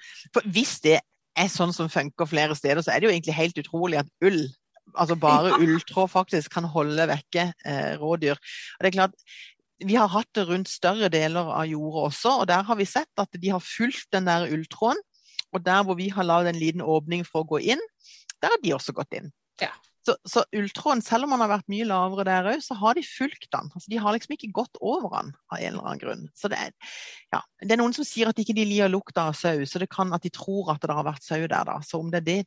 Hvis 0.42 0.80
det 0.82 0.98
er 1.38 1.48
sånn 1.52 1.72
som 1.76 1.88
funker 1.92 2.28
flere 2.28 2.58
steder, 2.58 2.82
så 2.82 2.92
er 2.92 3.00
det 3.00 3.08
jo 3.08 3.14
egentlig 3.14 3.38
helt 3.38 3.62
utrolig 3.62 4.02
at 4.02 4.10
ull 4.26 4.42
altså 4.98 5.16
bare 5.16 5.56
ulltråd 5.62 6.10
faktisk 6.10 6.52
kan 6.52 6.66
holde 6.68 7.06
vekke 7.08 7.46
eh, 7.64 7.94
rådyr. 8.00 8.36
Og 8.36 8.84
det 8.84 8.90
er 8.90 8.96
klart, 8.98 9.14
vi 9.86 9.96
har 9.98 10.10
hatt 10.12 10.30
det 10.36 10.46
rundt 10.48 10.70
større 10.70 11.10
deler 11.12 11.48
av 11.52 11.68
jorda 11.68 12.06
også, 12.08 12.36
og 12.42 12.48
der 12.50 12.64
har 12.68 12.78
vi 12.78 12.88
sett 12.88 13.22
at 13.22 13.40
de 13.40 13.52
har 13.52 13.62
fulgt 13.62 14.10
den 14.14 14.28
der 14.30 14.48
ulltråden. 14.50 15.00
Og 15.52 15.60
der 15.64 15.82
hvor 15.84 15.98
vi 15.98 16.08
har 16.08 16.24
lagd 16.24 16.48
en 16.48 16.58
liten 16.58 16.80
åpning 16.80 17.26
for 17.28 17.44
å 17.44 17.50
gå 17.50 17.60
inn, 17.74 17.80
der 18.40 18.54
har 18.54 18.60
de 18.62 18.72
også 18.74 18.94
gått 18.96 19.12
inn. 19.18 19.28
Ja. 19.60 19.72
Så, 20.02 20.16
så 20.26 20.42
ulltråden, 20.56 21.02
selv 21.04 21.28
om 21.28 21.34
den 21.34 21.44
har 21.44 21.50
vært 21.52 21.68
mye 21.70 21.86
lavere 21.86 22.24
der 22.26 22.48
òg, 22.54 22.62
så 22.64 22.74
har 22.80 22.96
de 22.98 23.04
fulgt 23.06 23.46
den. 23.52 23.68
Altså, 23.70 23.86
de 23.92 24.00
har 24.02 24.16
liksom 24.16 24.34
ikke 24.34 24.50
gått 24.56 24.80
over 24.80 25.12
den 25.14 25.30
av 25.52 25.60
en 25.60 25.68
eller 25.68 25.84
annen 25.84 26.02
grunn. 26.02 26.24
Så 26.34 26.50
det 26.50 26.58
er, 26.58 26.72
ja, 27.34 27.42
det 27.62 27.76
er 27.76 27.82
noen 27.82 27.94
som 27.94 28.06
sier 28.06 28.32
at 28.32 28.40
ikke 28.42 28.56
de 28.56 28.66
liker 28.66 28.90
lukta 28.90 29.28
av 29.30 29.38
sau, 29.38 29.62
så 29.68 29.82
det 29.82 29.90
kan 29.92 30.10
at 30.16 30.24
de 30.26 30.32
tror 30.34 30.72
at 30.74 30.82
det 30.82 30.96
har 30.98 31.06
vært 31.06 31.26
sau 31.26 31.38
der, 31.44 31.62
da. 31.68 31.78
Så 31.86 32.02
om 32.02 32.10
det 32.10 32.24
er 32.24 32.28
det 32.32 32.40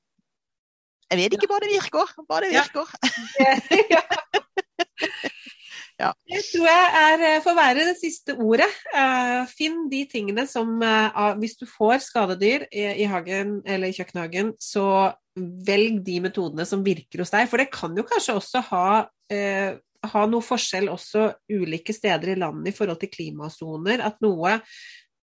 Jeg 1.14 1.22
vet 1.22 1.38
ikke 1.38 1.48
hva 1.52 1.62
det 1.62 1.70
virker. 1.70 2.14
Hva 2.26 2.42
det 2.44 2.52
virker. 2.58 2.96
Ja. 3.94 4.02
Det 6.36 6.44
tror 6.50 6.68
jeg 6.68 6.88
er, 7.00 7.22
eh, 7.24 7.42
får 7.44 7.56
være 7.56 7.86
det 7.88 7.96
siste 8.00 8.36
ordet. 8.36 8.68
Uh, 8.92 9.48
finn 9.48 9.86
de 9.92 10.02
tingene 10.12 10.44
som 10.50 10.74
uh, 10.84 11.32
Hvis 11.40 11.56
du 11.60 11.66
får 11.70 12.04
skadedyr 12.04 12.68
i, 12.72 13.06
hagen 13.08 13.62
eller 13.64 13.88
i 13.88 13.96
kjøkkenhagen, 13.96 14.54
så 14.60 15.14
velg 15.36 16.02
de 16.04 16.20
metodene 16.24 16.66
som 16.68 16.84
virker 16.84 17.24
hos 17.24 17.32
deg. 17.32 17.48
For 17.52 17.62
det 17.62 17.72
kan 17.72 17.96
jo 17.96 18.06
kanskje 18.08 18.36
også 18.40 18.62
ha, 18.70 18.86
ha 20.12 20.22
noe 20.32 20.46
forskjell 20.46 20.88
også 20.88 21.26
ulike 21.52 21.96
steder 21.96 22.32
i 22.32 22.38
landet 22.40 22.72
i 22.72 22.76
forhold 22.78 23.02
til 23.02 23.12
klimasoner. 23.12 24.00
At 24.00 24.22
noe 24.24 24.54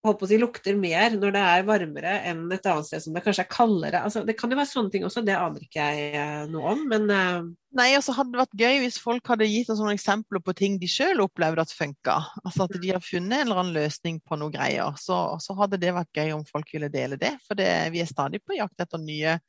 holdt 0.05 0.21
på 0.21 0.27
å 0.27 0.31
si, 0.31 0.39
lukter 0.41 0.79
mer 0.79 1.17
når 1.17 1.35
det 1.35 1.43
er 1.51 1.67
varmere 1.69 2.15
enn 2.29 2.47
et 2.53 2.67
annet 2.69 2.89
sted 2.89 3.03
som 3.05 3.17
det 3.17 3.25
kanskje 3.25 3.45
er 3.47 3.53
kaldere. 3.53 4.05
Altså, 4.05 4.25
det 4.27 4.37
kan 4.39 4.53
jo 4.53 4.59
være 4.61 4.71
sånne 4.71 4.93
ting 4.93 5.05
også, 5.09 5.25
det 5.25 5.37
aner 5.39 5.65
ikke 5.65 5.91
jeg 5.91 6.11
eh, 6.21 6.41
noe 6.53 6.75
om, 6.75 6.89
men 6.91 7.13
uh... 7.13 7.53
Nei, 7.75 7.89
altså 7.97 8.13
hadde 8.15 8.31
det 8.31 8.39
vært 8.39 8.61
gøy 8.61 8.77
hvis 8.85 8.97
folk 9.03 9.27
hadde 9.33 9.49
gitt 9.51 9.71
oss 9.73 9.81
noen 9.83 9.97
eksempler 9.97 10.39
på 10.47 10.53
ting 10.55 10.77
de 10.79 10.87
sjøl 10.87 11.25
opplevde 11.25 11.65
at 11.65 11.73
funka. 11.75 12.21
Altså 12.45 12.69
at 12.69 12.77
de 12.79 12.93
har 12.93 13.03
funnet 13.03 13.41
en 13.41 13.49
eller 13.49 13.63
annen 13.65 13.75
løsning 13.75 14.21
på 14.23 14.39
noen 14.39 14.53
greier. 14.55 14.95
Så, 15.01 15.17
så 15.43 15.57
hadde 15.59 15.81
det 15.83 15.91
vært 15.97 16.21
gøy 16.21 16.31
om 16.37 16.45
folk 16.47 16.71
ville 16.71 16.87
dele 16.93 17.19
det. 17.19 17.33
For 17.43 17.59
det, 17.59 17.67
vi 17.91 18.05
er 18.05 18.07
stadig 18.07 18.45
på 18.47 18.55
jakt 18.61 18.85
etter 18.85 19.03
nye, 19.03 19.41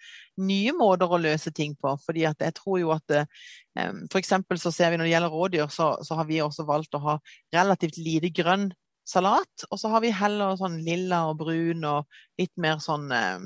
nye, 0.41 0.73
måter 0.73 1.13
å 1.13 1.21
løse 1.21 1.53
ting 1.53 1.75
på. 1.77 1.93
fordi 2.01 2.25
at 2.25 2.41
jeg 2.41 2.55
tror 2.57 2.79
jo 2.81 2.95
at 2.95 3.13
um, 3.13 4.01
eksempel 4.17 4.57
så 4.57 4.73
ser 4.73 4.89
vi 4.89 4.97
når 4.97 5.05
det 5.05 5.13
gjelder 5.13 5.37
rådyr, 5.37 5.69
så, 5.77 5.91
så 6.01 6.17
har 6.17 6.25
vi 6.25 6.41
også 6.41 6.65
valgt 6.65 6.97
å 6.97 7.03
ha 7.05 7.19
relativt 7.53 8.01
lite 8.01 8.33
grønn 8.33 8.71
salat. 9.07 9.67
Og 9.69 9.79
så 9.81 9.91
har 9.93 10.03
vi 10.05 10.13
heller 10.15 10.57
sånn 10.59 10.79
lilla 10.85 11.25
og 11.31 11.39
brun 11.43 11.85
og 11.87 12.19
litt 12.41 12.53
mer 12.61 12.81
sånn 12.83 13.11
eh, 13.15 13.45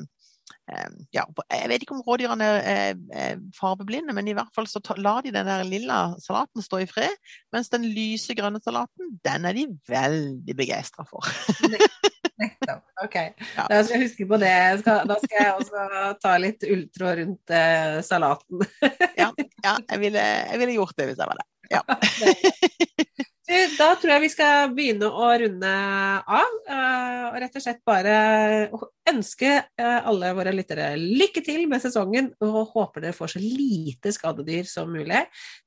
ja, 1.15 1.24
Jeg 1.50 1.69
vet 1.72 1.84
ikke 1.84 1.95
om 1.95 2.04
rådyrene 2.06 2.45
er, 2.62 2.98
er 3.13 3.39
fargeblinde, 3.58 4.13
men 4.13 4.30
i 4.30 4.36
hvert 4.38 4.54
fall 4.56 4.67
så 4.69 4.82
lar 4.98 5.24
de 5.26 5.34
den 5.34 5.48
der 5.48 5.63
lilla 5.67 6.00
salaten 6.22 6.63
stå 6.65 6.84
i 6.84 6.89
fred. 6.89 7.15
Mens 7.54 7.72
den 7.74 7.88
lyse 7.89 8.36
grønne 8.38 8.62
salaten, 8.63 9.15
den 9.26 9.50
er 9.50 9.58
de 9.58 9.65
veldig 9.89 10.58
begeistra 10.58 11.06
for. 11.10 11.26
Nettopp. 12.39 12.86
Ok. 13.04 13.17
Ja. 13.60 13.65
Da 13.67 13.80
skal 13.84 13.98
jeg 13.98 14.08
huske 14.08 14.26
på 14.30 14.38
det. 14.39 14.52
da 14.86 15.15
skal 15.19 15.38
jeg 15.41 15.54
også 15.58 15.86
ta 16.22 16.36
litt 16.39 16.63
ulltråd 16.63 17.17
rundt 17.19 17.54
eh, 17.56 18.00
salaten. 18.06 18.62
ja, 19.17 19.30
ja 19.65 19.74
jeg, 19.89 20.00
ville, 20.00 20.24
jeg, 20.24 20.60
ville, 20.62 20.76
gjort 20.78 20.95
det 21.00 21.10
hvis 21.10 21.19
jeg 21.19 21.32
var 21.32 21.39
det. 21.41 21.48
Ja. 21.69 21.84
Da 23.79 23.88
tror 23.97 24.12
jeg 24.13 24.21
vi 24.21 24.29
skal 24.29 24.73
begynne 24.77 25.08
å 25.10 25.29
runde 25.41 25.69
av. 25.69 26.58
Eh, 26.69 27.21
og 27.29 27.38
rett 27.41 27.55
og 27.58 27.63
slett 27.63 27.79
bare 27.88 28.17
ønske 29.10 29.49
eh, 29.49 30.05
alle 30.05 30.29
våre 30.38 30.53
lyttere 30.53 30.91
lykke 30.99 31.41
til 31.45 31.63
med 31.71 31.82
sesongen. 31.82 32.29
Og 32.45 32.75
håper 32.75 33.08
dere 33.08 33.17
får 33.17 33.34
så 33.34 33.41
lite 33.41 34.13
skadedyr 34.13 34.69
som 34.69 34.91
mulig. 34.93 35.23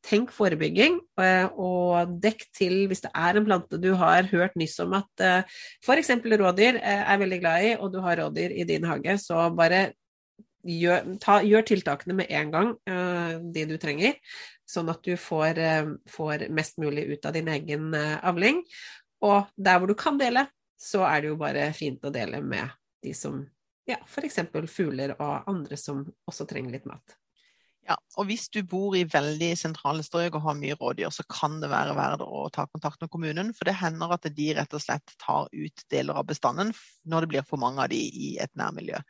Tenk 0.07 0.31
forebygging, 0.37 1.01
eh, 1.25 1.49
og 1.59 2.15
dekk 2.23 2.47
til 2.55 2.77
hvis 2.91 3.03
det 3.03 3.11
er 3.19 3.41
en 3.41 3.49
plante 3.51 3.81
du 3.83 3.91
har 3.99 4.31
hørt 4.31 4.55
nyss 4.59 4.79
om 4.85 4.95
at 5.01 5.27
f.eks. 5.83 6.15
rådyr 6.23 6.79
er 6.79 7.19
veldig 7.19 7.41
glad 7.43 7.67
i, 7.67 7.75
og 7.81 7.91
du 7.97 7.99
har 8.05 8.23
rådyr 8.23 8.55
i 8.63 8.69
din 8.69 8.87
hage, 8.87 9.19
så 9.19 9.49
bare 9.59 9.89
gjør, 10.63 11.15
ta, 11.23 11.41
gjør 11.47 11.65
tiltakene 11.69 12.17
med 12.23 12.31
en 12.31 12.51
gang, 12.53 12.75
de 13.55 13.65
du 13.67 13.77
trenger 13.83 14.19
sånn 14.73 14.91
at 14.93 15.03
du 15.05 15.15
får, 15.21 15.59
eh, 15.59 15.95
får, 16.11 16.49
mest 16.55 16.79
mulig 16.83 17.07
ut 17.13 17.27
av 17.29 17.37
din 17.37 17.51
egen 17.53 17.93
eh, 17.95 18.19
avling. 18.25 18.63
Og 19.27 19.51
der 19.57 19.79
hvor 19.79 19.91
du 19.91 19.97
kan 19.99 20.19
dele, 20.21 20.47
så 20.81 21.05
er 21.07 21.23
det 21.23 21.33
jo 21.33 21.41
bare 21.41 21.71
fint 21.77 22.03
å 22.05 22.13
dele 22.15 22.43
med 22.43 22.73
de 23.05 23.15
som 23.15 23.43
ja, 23.89 23.99
f.eks. 24.07 24.39
fugler 24.71 25.15
og 25.19 25.49
andre 25.51 25.79
som 25.79 26.05
også 26.31 26.47
trenger 26.51 26.77
litt 26.77 26.87
mat. 26.87 27.17
Ja, 27.89 27.97
og 28.15 28.29
hvis 28.29 28.45
du 28.55 28.61
bor 28.63 28.95
i 28.95 29.03
veldig 29.11 29.49
sentrale 29.59 30.05
strøk 30.07 30.37
og 30.39 30.45
har 30.45 30.55
mye 30.55 30.77
rådyr, 30.79 31.11
så 31.11 31.25
kan 31.27 31.57
det 31.63 31.71
være 31.73 31.97
verdt 31.99 32.23
å 32.23 32.45
ta 32.55 32.69
kontakt 32.71 33.03
med 33.03 33.11
kommunen. 33.11 33.51
For 33.59 33.67
det 33.67 33.75
hender 33.81 34.15
at 34.15 34.29
de 34.37 34.47
rett 34.55 34.77
og 34.77 34.85
slett 34.85 35.15
tar 35.19 35.49
ut 35.51 35.83
deler 35.91 36.21
av 36.21 36.29
bestanden 36.29 36.71
når 37.11 37.25
det 37.25 37.31
blir 37.33 37.49
for 37.49 37.59
mange 37.63 37.83
av 37.83 37.91
de 37.91 37.99
i 37.99 38.29
et 38.43 38.53
nærmiljø. 38.59 39.01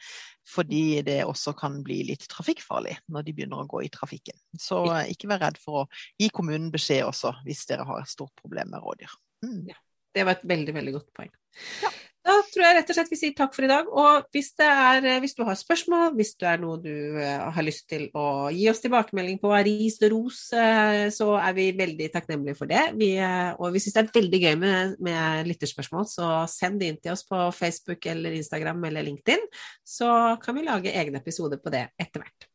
Fordi 0.48 1.02
det 1.04 1.18
også 1.28 1.52
kan 1.58 1.82
bli 1.85 2.00
litt 2.08 2.24
trafikkfarlig 2.32 2.96
når 3.12 3.28
de 3.28 3.37
begynner 3.37 3.61
å 3.61 3.68
gå 3.68 3.85
i 3.85 3.92
trafikken. 3.92 4.40
Så 4.56 4.80
ikke 5.12 5.28
vær 5.35 5.44
redd 5.44 5.61
for 5.61 5.82
å 5.82 5.87
gi 6.20 6.30
kommunen 6.32 6.72
beskjed 6.72 7.04
også 7.11 7.35
hvis 7.44 7.66
dere 7.68 7.85
har 7.88 8.00
et 8.00 8.14
stort 8.14 8.32
problem 8.40 8.72
med 8.72 8.85
rådyr. 8.87 9.20
Mm. 9.44 9.68
Ja, 9.68 9.76
det 10.16 10.24
var 10.24 10.38
et 10.38 10.48
veldig, 10.48 10.78
veldig 10.80 10.96
godt 10.96 11.12
poeng. 11.18 11.37
Ja. 11.85 11.92
Da 12.22 12.37
tror 12.46 12.62
jeg 12.62 12.74
rett 12.76 12.90
og 12.92 12.94
slett 12.94 13.08
vi 13.11 13.16
sier 13.18 13.35
takk 13.35 13.54
for 13.56 13.66
i 13.66 13.70
dag. 13.70 13.88
Og 13.90 14.28
hvis, 14.35 14.52
er, 14.62 15.02
eh, 15.02 15.18
hvis 15.24 15.35
du 15.35 15.42
har 15.46 15.58
spørsmål, 15.58 16.12
hvis 16.14 16.37
det 16.38 16.48
er 16.52 16.61
noe 16.62 16.78
du 16.78 17.18
eh, 17.18 17.42
har 17.56 17.66
lyst 17.66 17.88
til 17.90 18.06
å 18.14 18.46
gi 18.54 18.68
oss 18.70 18.82
tilbakemelding 18.85 19.40
på, 19.42 19.50
ris 19.66 19.98
og 20.04 20.14
ros, 20.14 20.38
eh, 20.54 21.08
så 21.14 21.32
er 21.40 21.56
vi 21.58 21.66
veldig 21.78 22.08
takknemlige 22.14 22.61
for 22.61 22.70
det. 22.70 22.85
Vi, 23.00 23.11
og 23.58 23.74
vi 23.74 23.82
syns 23.82 23.98
det 23.98 24.04
er 24.04 24.14
veldig 24.20 24.42
gøy 24.44 24.54
med, 24.62 24.96
med 25.02 25.50
lytterspørsmål, 25.50 26.06
så 26.12 26.32
send 26.50 26.78
det 26.82 26.92
inn 26.92 27.02
til 27.02 27.16
oss 27.16 27.26
på 27.26 27.42
Facebook 27.58 28.06
eller 28.14 28.38
Instagram 28.38 28.87
eller 28.90 29.08
LinkedIn, 29.08 29.42
så 29.82 30.12
kan 30.42 30.58
vi 30.58 30.66
lage 30.68 30.94
egne 30.94 31.18
episoder 31.18 31.58
på 31.58 31.74
det 31.74 31.88
etter 31.98 32.22
hvert. 32.22 32.50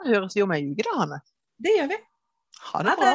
Da 0.00 0.10
høres 0.10 0.34
vi 0.34 0.42
om 0.42 0.56
ei 0.56 0.64
uke, 0.72 0.82
da, 0.82 0.96
Hanne. 1.04 1.22
Det 1.60 1.76
gjør 1.76 1.92
vi. 1.94 2.02
Ha 2.72 2.88
det 2.88 2.98
bra. 2.98 3.14